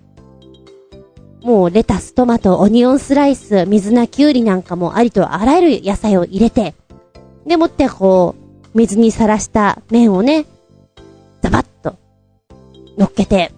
[1.42, 6.74] もうレタス、トマト、オニオンスライス、水菜、きゅうりなんかもありとあらゆる野菜を入れて、
[7.46, 8.34] でもってこ
[8.74, 10.46] う、水にさらした麺をね、
[11.40, 11.96] ザバッと
[12.98, 13.52] 乗っけて、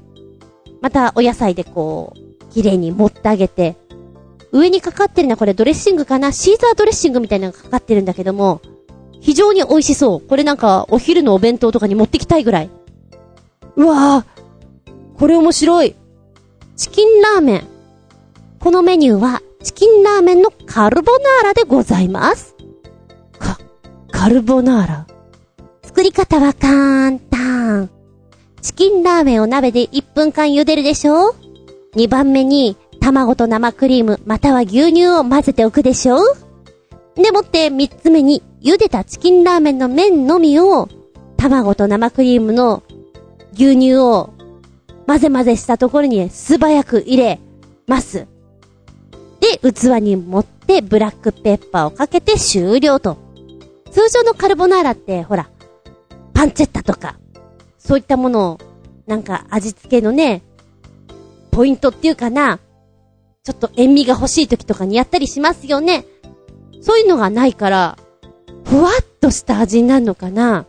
[0.81, 3.77] またお野菜でこう、綺麗に盛ってあげて、
[4.53, 6.33] 上にかかってるのはこれドレッシングかな？
[6.33, 8.61] シーザードレッシングみたいなのがかかってるんだけども、
[9.21, 10.21] 非常に美味しそう。
[10.21, 12.71] これなんかお昼のお弁当とかに持ってきたいぐらい。
[13.77, 15.95] うわぁ、これ面白い。
[16.77, 17.67] チキンラーメン。
[18.59, 22.55] このメニューはチキンラーメンのカルボナーラでございます。
[23.39, 23.59] か、
[24.11, 25.07] カルボナーラ。
[25.83, 27.91] 作り方は簡単。
[28.63, 31.35] チキンラーメンを鍋で1分間茹でるでしょ
[31.95, 36.19] ?2 番目に卵と生クリームまたは牛乳を混ぜておくでしょ
[37.23, 40.89] でもって3つ目に茹でたチキンラーメンの麺のみを
[41.37, 42.83] 卵と生クリームの
[43.53, 44.33] 牛乳を
[45.07, 47.41] 混ぜ混ぜしたところに素早く入れ
[47.87, 48.27] ます。
[49.41, 53.19] で、器に盛ってブラックペッパーをかけて終了と。
[53.91, 55.51] 通常のカルボナーラって、ほら、
[56.33, 57.19] パンチェッタとか、
[57.79, 58.59] そういったものを、
[59.07, 60.43] なんか味付けのね、
[61.51, 62.61] ポイントっていうかな、
[63.43, 66.05] ちょっと塩味が欲しい時とかにやったりしますよね。
[66.81, 67.99] そういうのがないから、
[68.65, 70.67] ふわっとした味になるのかな。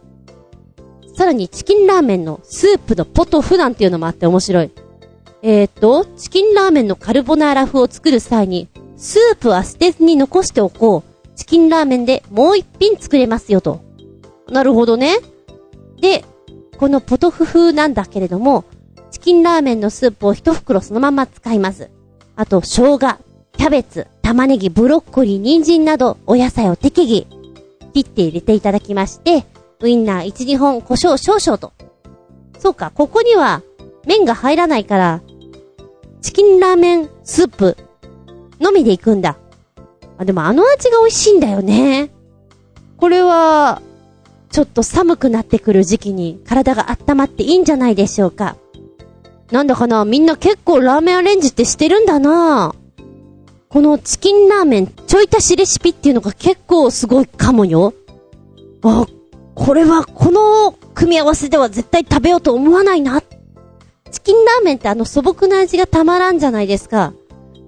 [1.15, 4.71] さらにチキンラーメンのスープのポトフなんていうのもあって面白い。
[5.43, 11.11] えー、っと、チキンラーメンのカルボナーラ風を作る際に、スープは捨てずに残しておこう。
[11.35, 13.81] チキンラーメンでもう一品作れますよと。
[14.49, 15.17] なるほどね。
[15.99, 16.23] で、
[16.77, 18.65] このポトフ風なんだけれども、
[19.09, 21.89] チキンラーメンのスープを一袋そのまま使います。
[22.35, 23.17] あと、生姜、
[23.61, 27.27] キャベツ、玉ねぎ、ブロッコリー、人参など、お野菜を適宜、
[27.93, 29.45] 切って入れていただきまして、
[29.81, 31.71] ウインナー1、2本、胡椒少々と。
[32.57, 33.61] そうか、ここには、
[34.07, 35.21] 麺が入らないから、
[36.23, 37.77] チキンラーメンスープ、
[38.59, 39.37] のみで行くんだ。
[40.17, 42.09] あ、でもあの味が美味しいんだよね。
[42.97, 43.83] これは、
[44.49, 48.55] ちょっと寒くなってくる時期に体が温まっていいんじゃないでしょうか。
[49.51, 52.73] なんだかなみんな結構ラーメンアレンジってしてるんだな
[53.71, 57.93] このチキンラーメンちょい足しレシピっていうのが結構すごいかもよ。
[58.83, 59.05] あ、
[59.55, 63.21] これはこの組み合わせでは絶対食べようと思わないな。
[64.11, 67.13] チキンラーメンってあの素朴な味がたまらんじゃないですか。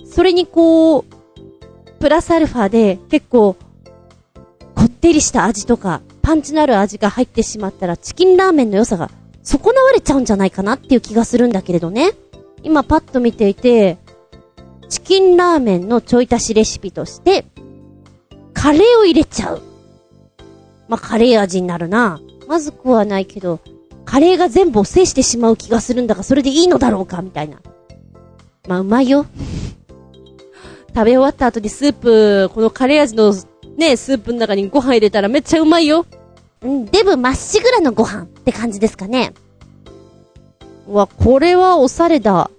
[0.05, 1.05] それにこう、
[2.01, 3.55] プラスアルファで結構、
[4.75, 9.09] こってりした味とか、パンチのある味が入ってしまったら、チキンラーメンの良さが
[9.41, 12.11] 損なわれちゃうんじゃないかなっていう気がするんだけれどね。
[12.61, 13.97] 今パッと見ていて、
[14.93, 17.45] チキンラーメンのちょい足しレシピとして、
[18.53, 19.61] カレーを入れちゃう。
[20.87, 22.21] まあ、カレー味になるな。
[22.47, 23.59] まずくはないけど、
[24.05, 27.57] カレーが全部を制してしまう気がするんだが、それでいいのだろうかみたいな。
[28.67, 29.25] まあ、うまいよ。
[30.95, 33.33] 食べ終わった後にスープ、このカレー味の
[33.77, 36.05] ね、スープの中にご飯入れたらめっちゃうまいよ。
[36.63, 39.33] んデブまっしぐらのご飯って感じですかね。
[40.87, 42.51] うわ、これはおしゃれだ。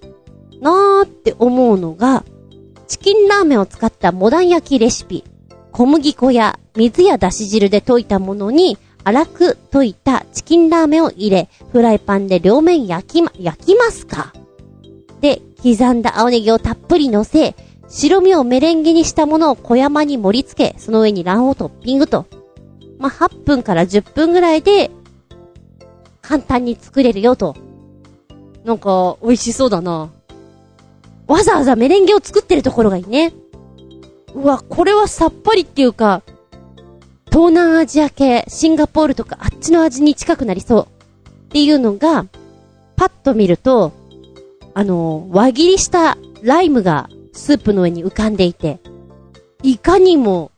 [0.61, 2.23] なーって思うのが、
[2.87, 5.23] チキンラーメンを使ったモダン焼きレシピ。
[5.71, 14.33] 小麦粉や水やだし汁で溶いたものに、粗く溶いたチキンラーメンを入れ、フライパンで両面焼きま、焼きますか。
[15.21, 17.55] で、刻んだ青ネギをたっぷり乗せ、
[17.87, 22.25] 白身をメレンゲにしたものを小山に盛り付け、その上に卵黄トッピングと。
[22.97, 24.91] まあ、8分から10分ぐらいで、
[26.21, 27.55] 簡単に作れるよと。
[28.63, 30.11] なんか、美味しそうだな。
[31.27, 33.33] わざわざメレンゲを作ってるところがいいね。
[34.33, 36.21] うわ、これはさっぱりっていうか、
[37.31, 40.87] 東南アジア系、シンガポールとかあっちの味に近くなりそう。
[41.27, 42.25] っていうのが、
[42.95, 43.91] パッと見ると、
[44.73, 48.79] あの、輪切りしたライムがスープの上に浮かんでいて、
[49.63, 50.51] いかにも、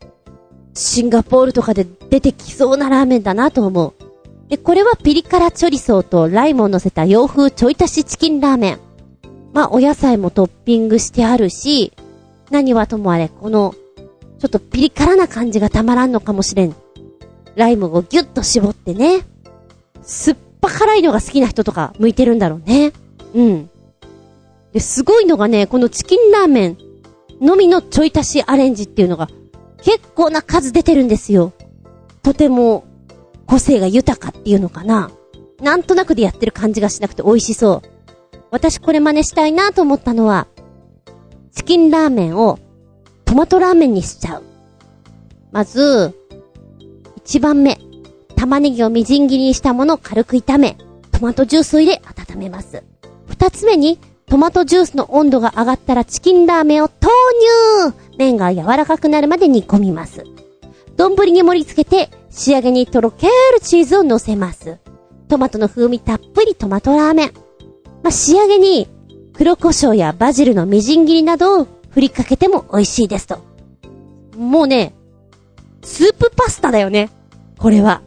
[0.74, 3.94] シンガポールとかで出てきそうなラーメンだなと思う。
[4.50, 8.87] で、これはピリ辛チョリソーとライムを乗せた洋風ちょい足しチキンラーメン。
[9.58, 11.92] まあ、お野菜もトッピングしてあるし、
[12.52, 13.74] 何はともあれ、この、
[14.38, 16.76] ちょっとピリ辛な感じがたまらんのかもしれん。
[17.56, 19.26] ライムをギュッと絞ってね。
[20.04, 22.94] 酸っぱ辛いのが好きな人とか向いてるんだろうね。
[23.34, 23.70] うん。
[24.74, 26.78] で、すごいのがね、このチキンラーメン
[27.42, 29.28] のみのちょい足しアレンジっていうのが
[29.82, 31.52] 結構な数出てるんですよ。
[32.22, 32.84] とても
[33.48, 35.10] 個性が豊かっていうのかな。
[35.64, 37.97] なんとなくでやってる感じがしなくて美味しそう。
[38.52, 40.48] 私これ真似したいなと思ったのは、
[41.54, 42.60] チキンラーメンを
[43.26, 44.44] トマトラーメンにしちゃう。
[45.52, 46.14] まず、
[47.18, 47.80] 一番目、
[48.36, 50.78] 玉ねぎをみじん切りにしたものを軽く炒め、
[51.12, 52.84] トマトジュースを入れ温めます。
[53.28, 57.08] 二つ目に、トマトジュースの温度が上がったらチキンラーメンを投
[57.88, 60.24] 入麺が柔らかくなるまで煮込みます。
[60.96, 63.32] 丼に盛り付けて、仕上げにとろける
[63.62, 64.78] チーズを乗せます。
[65.28, 67.47] トマトの風味たっぷりトマトラーメン。
[68.04, 68.88] まあ、仕上げに、
[69.34, 73.40] 黒胡椒やバジルのみじん切りなどを振りかけても美味しいですと。
[74.36, 74.94] もうね、
[75.84, 77.10] スープパスタだよね。
[77.58, 78.02] これは。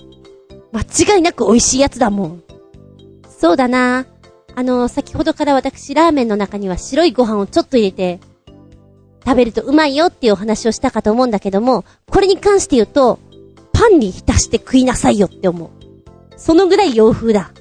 [0.73, 2.43] 間違いなく美味しいやつだもん。
[3.29, 4.07] そうだな。
[4.55, 8.21] あの、先ほどから私ラーメンの中には白いご飯をちょっと入れて、
[9.25, 13.19] 食べるとうまいよっていうお話をしたかと思うんだけども、これに関して言うと、
[13.73, 15.71] パンに浸して食いなさいよって思う。
[16.37, 17.53] そのぐらい洋風だ。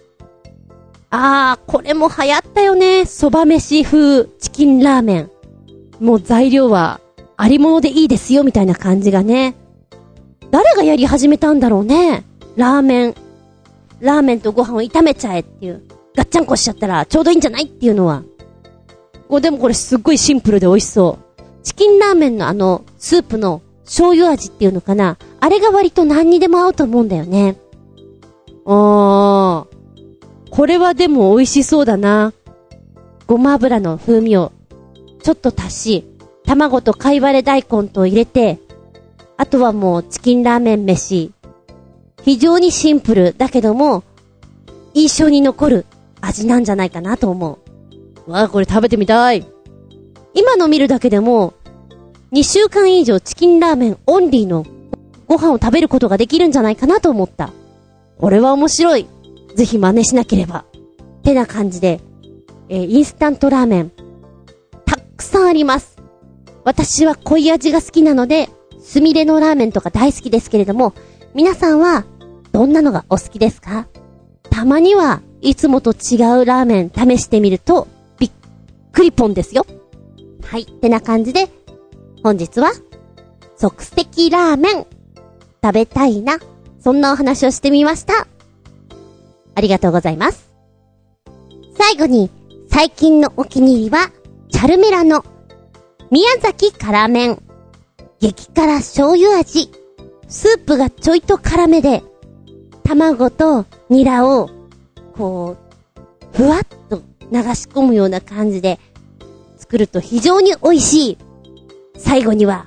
[1.11, 3.01] あー、これも流行ったよね。
[3.01, 5.31] 蕎麦飯風チキンラーメン。
[5.99, 7.01] もう材料は
[7.35, 9.55] ありものでいいですよみたいな感じがね。
[10.51, 12.23] 誰がやり始めたんだろうね。
[12.55, 13.15] ラーメン。
[13.99, 15.83] ラーメンとご飯を炒めちゃえっていう。
[16.15, 18.23] ガッチャンコしちゃったらちょうどいいんじゃないっていうのは。
[19.29, 21.41] こでもこれすっごいシンプルで美味しそう。
[21.63, 25.17] チキンラーメンのあの、スープの醤油味っていうのかな。
[25.39, 27.57] あれが割と何にでも合うと思うんだよね。
[28.65, 29.68] あー。
[30.51, 32.33] これはでも美味しそうだな。
[33.27, 34.51] ごま油の風味を
[35.21, 36.05] ちょっと足し、
[36.45, 38.59] 卵と貝割れ大根と入れて、
[39.37, 41.31] あとはもうチキンラーメン飯。
[42.23, 44.03] 非常にシンプルだけども、
[44.93, 45.85] 印象に残る
[46.21, 47.59] 味なんじゃないかなと思
[48.25, 48.31] う。
[48.31, 49.45] わあ、これ食べてみたい。
[50.33, 51.53] 今の見るだけでも、
[52.31, 54.65] 2週間以上チキンラーメンオンリーの
[55.27, 57.51] ご飯を食べることができるんじゃないかなと思った。
[58.19, 59.07] これは面白い。
[59.55, 60.65] ぜひ真似しなければ。
[61.19, 62.01] ってな感じで、
[62.69, 63.91] えー、インスタントラーメン、
[64.85, 65.97] たくさんあります。
[66.63, 68.49] 私は濃い味が好きなので、
[68.81, 70.93] すみれのラーメンとか大好きですけれども、
[71.33, 72.05] 皆さんは、
[72.51, 73.87] どんなのがお好きですか？
[74.49, 77.87] たまには、いつもと違うラーメン試してみると、
[78.17, 78.31] びっ
[78.91, 79.65] くりぽんですよ。
[80.43, 81.49] はい、ってな感じで、
[82.23, 82.71] 本日は、
[83.57, 84.85] 即席ラーメン、
[85.63, 86.39] 食べたいな、
[86.79, 88.27] そんなお話をしてみました。
[89.59, 90.49] ありがとうございます。
[91.77, 92.31] 最後に、
[92.69, 94.09] 最近のお気に入りは、
[94.49, 95.25] チャルメラの、
[96.09, 97.43] 宮崎辛麺。
[98.21, 99.69] 激辛醤油味。
[100.29, 102.03] スープがちょいと辛めで、
[102.85, 104.49] 卵とニラを、
[105.17, 105.57] こ
[106.33, 108.79] う、ふわっと流し込むような感じで、
[109.57, 111.17] 作ると非常に美味しい。
[111.97, 112.65] 最後には、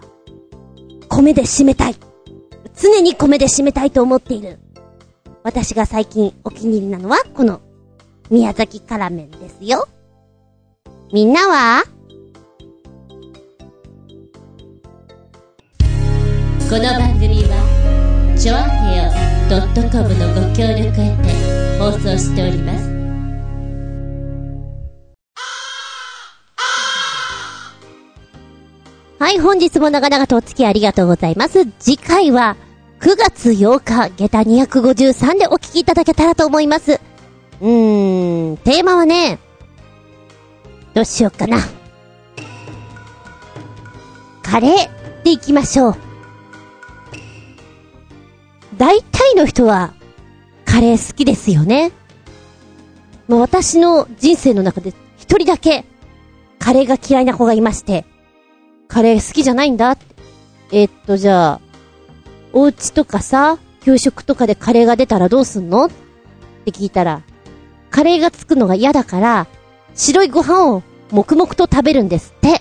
[1.09, 1.97] 米で締めたい。
[2.77, 4.59] 常に米で締めたいと思っている。
[5.45, 7.61] 私が最近お気に入りなのは、この、
[8.31, 9.89] 宮崎辛麺ですよ。
[11.13, 11.83] みんなは？
[16.71, 18.61] この番組は、ちょあ
[18.93, 19.11] へよ
[19.91, 22.93] .com のご協力へて放送しております。
[29.19, 31.67] はい、本日も長々とお付き合いありがとうございます。
[31.81, 32.57] 次回は、
[33.03, 37.01] 9月8日、下駄253でお聞きいただけたらと思います。
[37.61, 39.41] うーん、テーマはね、
[40.95, 41.59] どうしようかな。
[44.41, 45.97] カレーでいきましょう。
[48.79, 49.95] 大体の人は、
[50.65, 51.91] カレー好きですよね。
[53.27, 55.85] もう私の人生の中で一人だけ、
[56.61, 58.05] カレーが嫌いな子がいまして、
[58.87, 59.99] カレー好きじゃないんだ
[60.71, 61.61] え、っと、じゃあ、
[62.53, 65.87] お家とかさ、給食とかでカレーが出たらどうすんの？
[65.87, 65.91] っ
[66.65, 67.23] て聞いたら、
[67.91, 69.47] カレーがつくのが嫌だから、
[69.95, 72.61] 白いご飯を黙々と食べるんですって。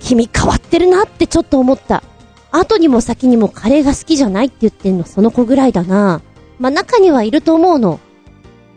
[0.00, 2.02] 君変わってるなってちょっと思った。
[2.50, 6.20] 後にも先にもカレーが好きじゃないって言ってんのその子ぐらいだな。
[6.58, 8.00] まあ、中にはいると思うの。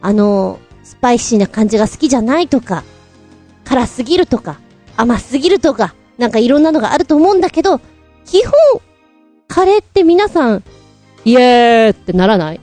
[0.02, 2.84] あの、スパイシーな感じが好きじゃないとか、
[3.66, 4.60] 辛すぎるとか、
[4.96, 7.80] 甘すぎるとか、なんかいろんなのがあると思うんだけど、
[8.26, 8.54] 基本、
[9.48, 10.64] カレーって皆さん、
[11.26, 12.60] イエーってならない？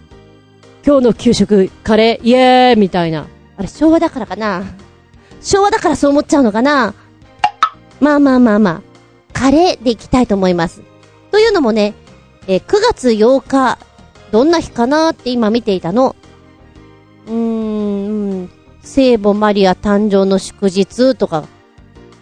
[0.86, 3.26] 今日の給食、カレー、イエーみたいな。
[3.56, 4.64] あれ、昭和だからかな？
[5.40, 6.94] 昭和だからそう思っちゃうのかな？
[8.00, 8.82] まあまあまあまあ。
[9.32, 10.82] カレーでいきたいと思います。
[11.30, 11.94] というのもね、
[12.46, 13.78] えー9月8日、
[14.30, 16.14] どんな日かなって今見ていたの？
[17.26, 18.50] うーん、
[18.82, 21.48] 聖母マリア誕生の祝日とか、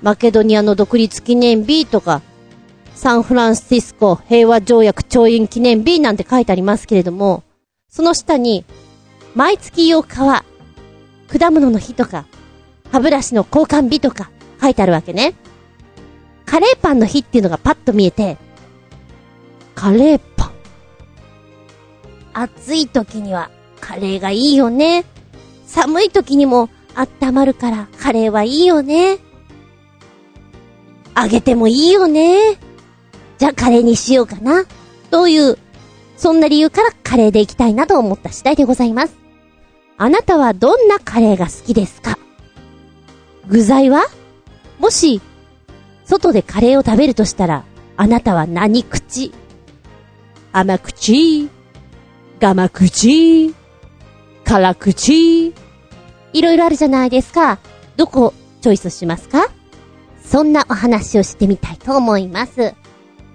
[0.03, 2.23] マケドニアの独立記念日とか、
[3.03, 7.43] サンフランシスコ平和条約調印記念日なんて書いてありますけれども、
[7.89, 8.65] その下に、
[9.35, 10.45] 毎月8日は、
[11.27, 12.27] 果物の日とか、
[12.93, 14.31] 歯ブラシの交換日とか
[14.61, 15.35] 書いてあるわけね。
[16.47, 18.39] カレーパンの日っていうのがパッと見えて、
[19.75, 20.53] カレーパン。
[22.35, 23.51] 暑い時には
[23.81, 25.05] カレーがいいよね。
[25.67, 29.19] 寒い時にも温まるからカレーはいいよね。
[31.17, 32.61] 揚げてもいいよね。
[33.43, 34.67] じゃあカレーにしようかな。
[35.11, 35.59] という、
[36.17, 39.17] そんな理由からカレーでいきたいなと思った次第でございます。
[39.99, 42.17] あなたはどんなカレーが好きですか？
[43.49, 44.05] 具材は？
[44.79, 45.21] もし、
[46.05, 47.65] 外でカレーを食べるとしたら、
[47.97, 49.33] あなたは何口？
[50.53, 51.51] 甘口？
[52.39, 53.55] 甘口？
[54.45, 55.53] 辛口？
[56.33, 57.59] いろいろあるじゃないですか。
[57.97, 59.49] どこチョイスしますか？
[60.25, 62.77] そんなお話をしてみたいと思います。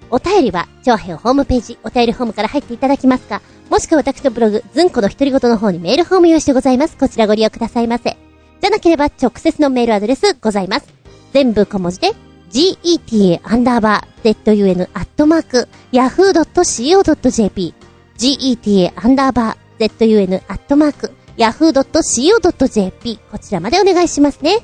[0.10, 6.98] お便りは、長編ホームページ、お便りフォームから入っていただけますかもしくは私のブログ、ずんこの独り言の方にメールフォーム用意してございます。
[6.98, 8.18] こちらご利用くださいませ。
[8.62, 10.88] じゃなければ直接のメールアドレスございます。
[11.34, 12.12] 全部小文字で、
[12.50, 17.74] geta アンダーバー zun アットマーク yahoo.co.jp
[18.18, 24.60] geta アンダーバー zun アットマーク yahoo.co.jp こちらまでお願いしますね。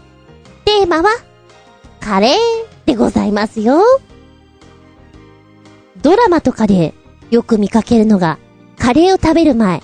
[0.66, 1.10] テーマは、
[2.00, 2.38] カレー
[2.86, 3.84] でございますよ。
[6.04, 6.94] ドラマとかで
[7.32, 8.38] よく見かけるのが、
[8.78, 9.82] カレーを食べる前、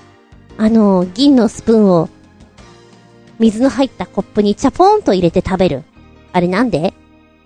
[0.58, 2.10] あの、銀のスプーンを、
[3.40, 5.84] 水の入ったコップにチャポーンと入れて食べる。
[6.34, 6.94] あれなんで？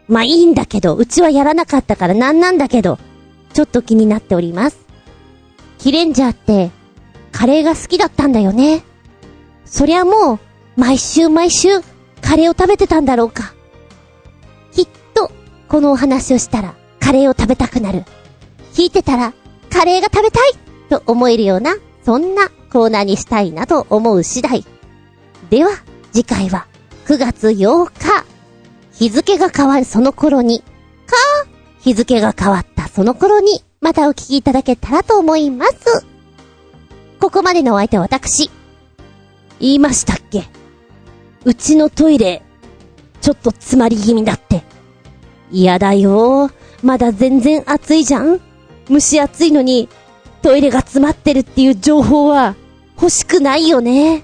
[0.08, 2.98] まあいいんだけど、うちはやらなかったからなんなんだけど、
[3.54, 4.80] ちょっと気になっております。
[5.78, 6.72] キレンジャーって、
[7.32, 8.84] カレーが好きだったんだよね。
[9.66, 10.40] そりゃもう、
[10.76, 11.70] 毎週毎週、
[12.22, 13.54] カレーを食べてたんだろうか。
[14.72, 15.32] きっと、
[15.68, 18.04] このお話をしたら、カレーを食べたくなる。
[18.74, 19.34] 聞いてたら、
[19.72, 20.54] カレーが食べたい
[20.90, 24.66] と思えるような、そんなコーナーにしたいなと思う次第。
[25.50, 25.72] では、
[26.12, 26.68] 次回は、
[27.06, 28.26] 9月8日。
[28.92, 30.66] 日付が変わるその頃に、か、
[31.80, 36.06] 日付が変わったその頃に、またお聞きいただけたらと思います。
[37.20, 38.50] ここまでのお相手は私。
[39.60, 40.44] 言いましたっけ？
[41.46, 42.42] うちのトイレ、
[43.22, 44.64] ちょっと詰まり気味だって。
[45.52, 46.50] 嫌だよ。
[46.82, 48.42] まだ全然暑いじゃん
[48.90, 49.90] 蒸し暑いのに、
[50.42, 52.56] トイレが詰まってるっていう情報は
[52.96, 54.24] 欲しくないよね。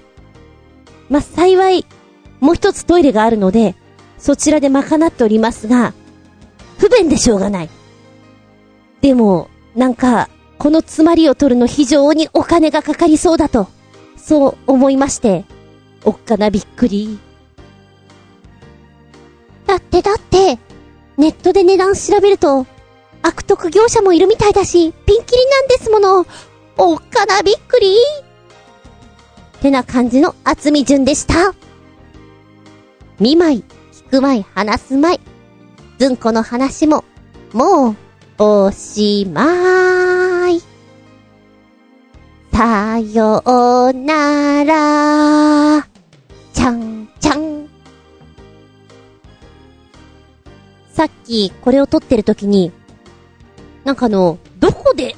[1.10, 1.86] まあ、幸い、
[2.40, 3.76] もう一つトイレがあるので、
[4.18, 5.94] そちらで賄っておりますが、
[6.78, 7.70] 不便でしょうがない。
[9.02, 13.70] でも、なんか、この詰まりを取るの非常にお金がかかりそうだと、
[14.18, 15.46] そう思いまして、
[16.04, 17.18] おっかなびっくり。
[19.66, 20.60] だってだって、
[21.18, 22.66] ネットで値段調べると、
[23.22, 26.26] 悪徳業者もいるみたいだし、ピンキリなんですもの。
[26.78, 27.96] おっかなびっくり。
[29.58, 31.54] ってな感じの厚み順でした。
[33.20, 35.20] 見舞い、聞く舞い、話す舞い。
[35.98, 37.04] ずんこの話も、
[37.52, 37.96] もう、
[38.38, 40.62] おしまい。
[42.60, 45.88] さようなら。
[46.54, 47.70] ちゃんちゃん。
[50.94, 52.74] さっきこれを撮ってる時に、
[53.84, 55.16] なんかあの、どこで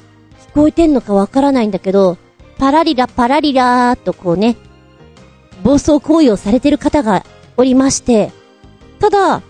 [0.52, 2.16] 聞こえてんのかわからないんだけど、
[2.58, 4.56] パラリラパラリラーとこうね、
[5.62, 7.24] 暴走行為をされてる方が
[7.56, 8.32] おりまして、
[9.00, 9.42] ただ、あ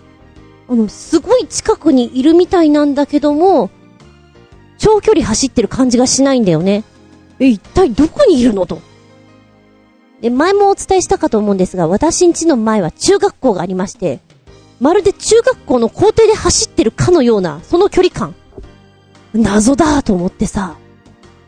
[0.69, 3.69] の、すごい近くにいるみたいなんだけども、
[4.77, 6.83] 長距離走ってる感じがしないんだよね。
[7.39, 8.81] え、一体どこにいるのと。
[10.21, 14.19] で、前もお伝えしたかと思うんですが、私ん家の前は中学校がありまして、
[14.79, 18.33] まるで中学校の校庭で走ってるかのような、その距離感。
[19.33, 20.77] 謎だと思ってさ。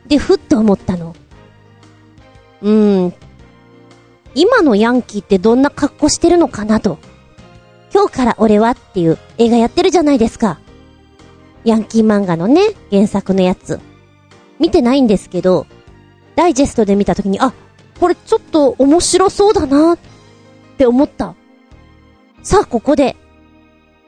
[0.08, 1.16] で、ふっと思ったの。
[2.62, 3.14] うーん。
[4.34, 6.98] 今のヤンキーってどんな格好してるのかなと。
[7.94, 10.60] 今日から俺はっていう映画やってるじゃないですか。
[11.64, 12.62] ヤンキー漫画のね、
[12.92, 13.80] 原作のやつ。
[14.60, 15.66] 見てないんですけど、
[16.36, 17.54] ダイジェストで見たときに、あ、
[18.00, 19.98] これちょっと面白そうだなっ
[20.78, 21.36] て思った。
[22.44, 23.16] さあ、ここで、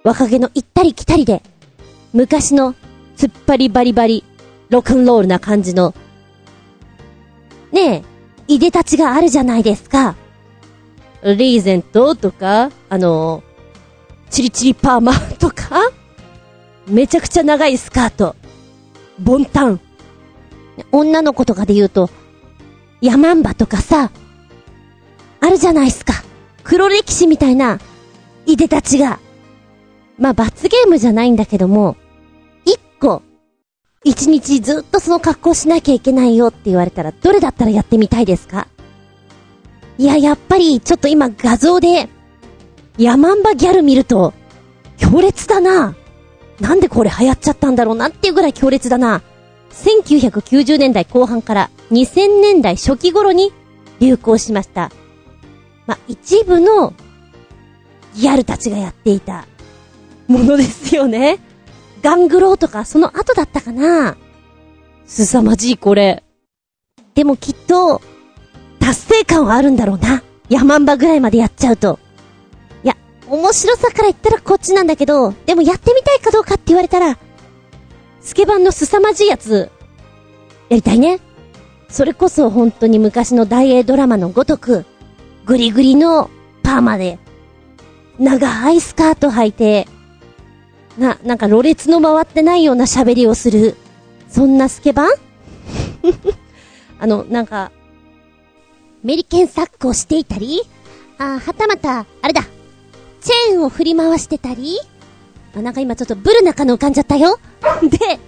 [0.04, 1.42] 若気の行ったり来たりで、
[2.14, 2.76] 昔の
[3.18, 4.24] 突っ張りバリバリ、
[4.70, 5.96] ロックンロールな感じの、
[7.72, 8.06] ね
[8.48, 10.16] え、いでたちがあるじゃないですか。
[11.24, 13.44] リーゼントとか、あの、
[14.30, 15.92] チリチリパーマとか、
[16.88, 18.36] めちゃくちゃ長いスカート。
[19.20, 19.80] ボンタン。
[20.92, 22.10] 女の子とかで言うと、
[23.02, 24.12] ヤマンバとかさ、
[25.40, 26.14] あるじゃないっすか。
[26.64, 27.80] 黒歴史みたいな、
[28.46, 29.20] いでたちが。
[30.20, 31.98] まあ、罰ゲームじゃないんだけども、
[33.00, 33.22] 個、
[34.04, 38.68] 一日ずっとその格好しなきゃいけないよって言われたら、どれだったらやってみたいですか？
[39.98, 42.10] いや、やっぱり、ちょっと今画像で、
[42.98, 44.34] ヤマンバギャル見ると、
[44.98, 45.96] 強烈だな。
[46.60, 49.22] なんでこれ流行っちゃったんだろうなっていうぐらい強烈だな。
[49.72, 53.54] 1990年代後半から2000年代初期頃に
[54.00, 54.92] 流行しました。
[55.86, 56.94] まあ、一部の
[58.16, 59.46] ギャルたちがやっていた
[60.28, 61.40] ものですよね。
[62.02, 64.18] ガングローとかその後だったかな。
[65.06, 66.24] 凄まじいこれ。
[67.16, 68.02] でもきっと、
[68.80, 70.22] 達成感はあるんだろうな。
[70.50, 72.00] ヤマンバぐらいまでやっちゃうと。
[73.30, 77.18] 面白さから言ったらこっちなんだけど、でもやってみたいかどうかって言われたら、
[78.22, 79.70] スケバンの凄まじいやつ、
[80.70, 81.20] やりたいね。
[81.90, 84.86] それこそ本当に昔の大英ドラマのごとく、
[85.46, 86.30] グリグリの
[86.64, 87.20] パーマで、
[88.18, 89.88] 長いスカート履いて、
[90.98, 93.76] な、なんかろれつの回ってないような喋りをする、
[94.30, 95.12] そんなスケバン？
[97.00, 97.72] あの、なんか、
[99.04, 100.62] メリケンサックをしていたり、
[101.20, 102.42] あ、はたまた、あれだ、
[103.22, 104.80] チェーンを振り回してたり、
[105.56, 107.40] あ、なんか今ちょっとブル中の浮かんじゃったよ。
[107.84, 108.20] で、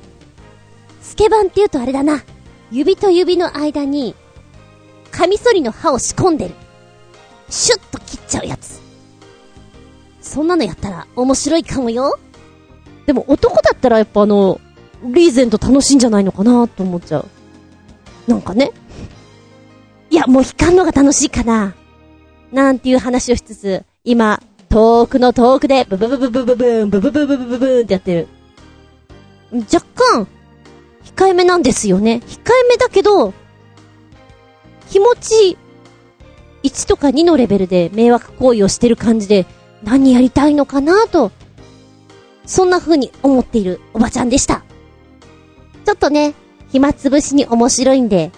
[1.02, 2.24] スケバンって言うとあれだな。
[2.72, 4.16] 指と指の間に、
[5.12, 6.56] カミソリの刃を仕込んでる。
[7.50, 8.80] シュッと切っちゃうやつ。
[10.22, 12.20] そんなのやったら面白いかもよ。
[13.10, 14.62] でも男だったらやっぱあの、
[15.04, 17.26] リーゼント楽しいんじゃないのかなと思っちゃう。
[18.28, 18.70] なんかね。
[20.12, 21.74] いや、もう弾かんのが楽しいかな。
[22.52, 28.28] なんていう話をしつつ、今、遠くの遠くで、ブブブブブブブーン、ブブブブブブブーンってやってる。
[29.74, 30.28] 若干、
[31.04, 32.22] 控えめなんですよね。
[32.28, 33.34] 控えめだけど、
[34.88, 35.58] 気持ち、
[36.62, 39.48] 1とか2のレベルで迷惑行為をしてる感じで、
[39.84, 41.32] 何やりたいのかなと、
[42.50, 44.64] そんな風に思っているおばちゃんでした。
[45.86, 46.34] ちょっとね、
[46.72, 48.32] 暇つぶしに面白いんで、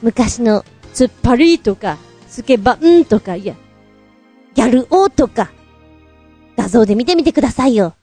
[0.00, 0.64] 昔の、
[0.94, 3.56] 突っ張りとか、スケバンとか、いや、
[4.54, 5.50] ギャル王とか、
[6.56, 7.94] 画像で見てみてくださいよ。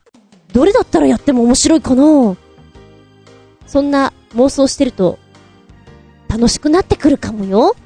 [0.52, 2.36] どれだったらやっても面白いかな
[3.66, 5.20] そんな妄想してると、
[6.28, 7.78] 楽しくなってくるかもよ。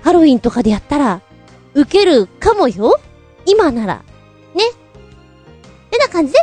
[0.00, 1.20] ハロウィンとかでやったら、
[1.74, 2.98] 受けるかもよ。
[3.44, 4.02] 今なら。
[4.54, 4.81] ね。
[5.92, 6.38] てな感じで、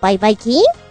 [0.00, 0.83] バイバイキーン。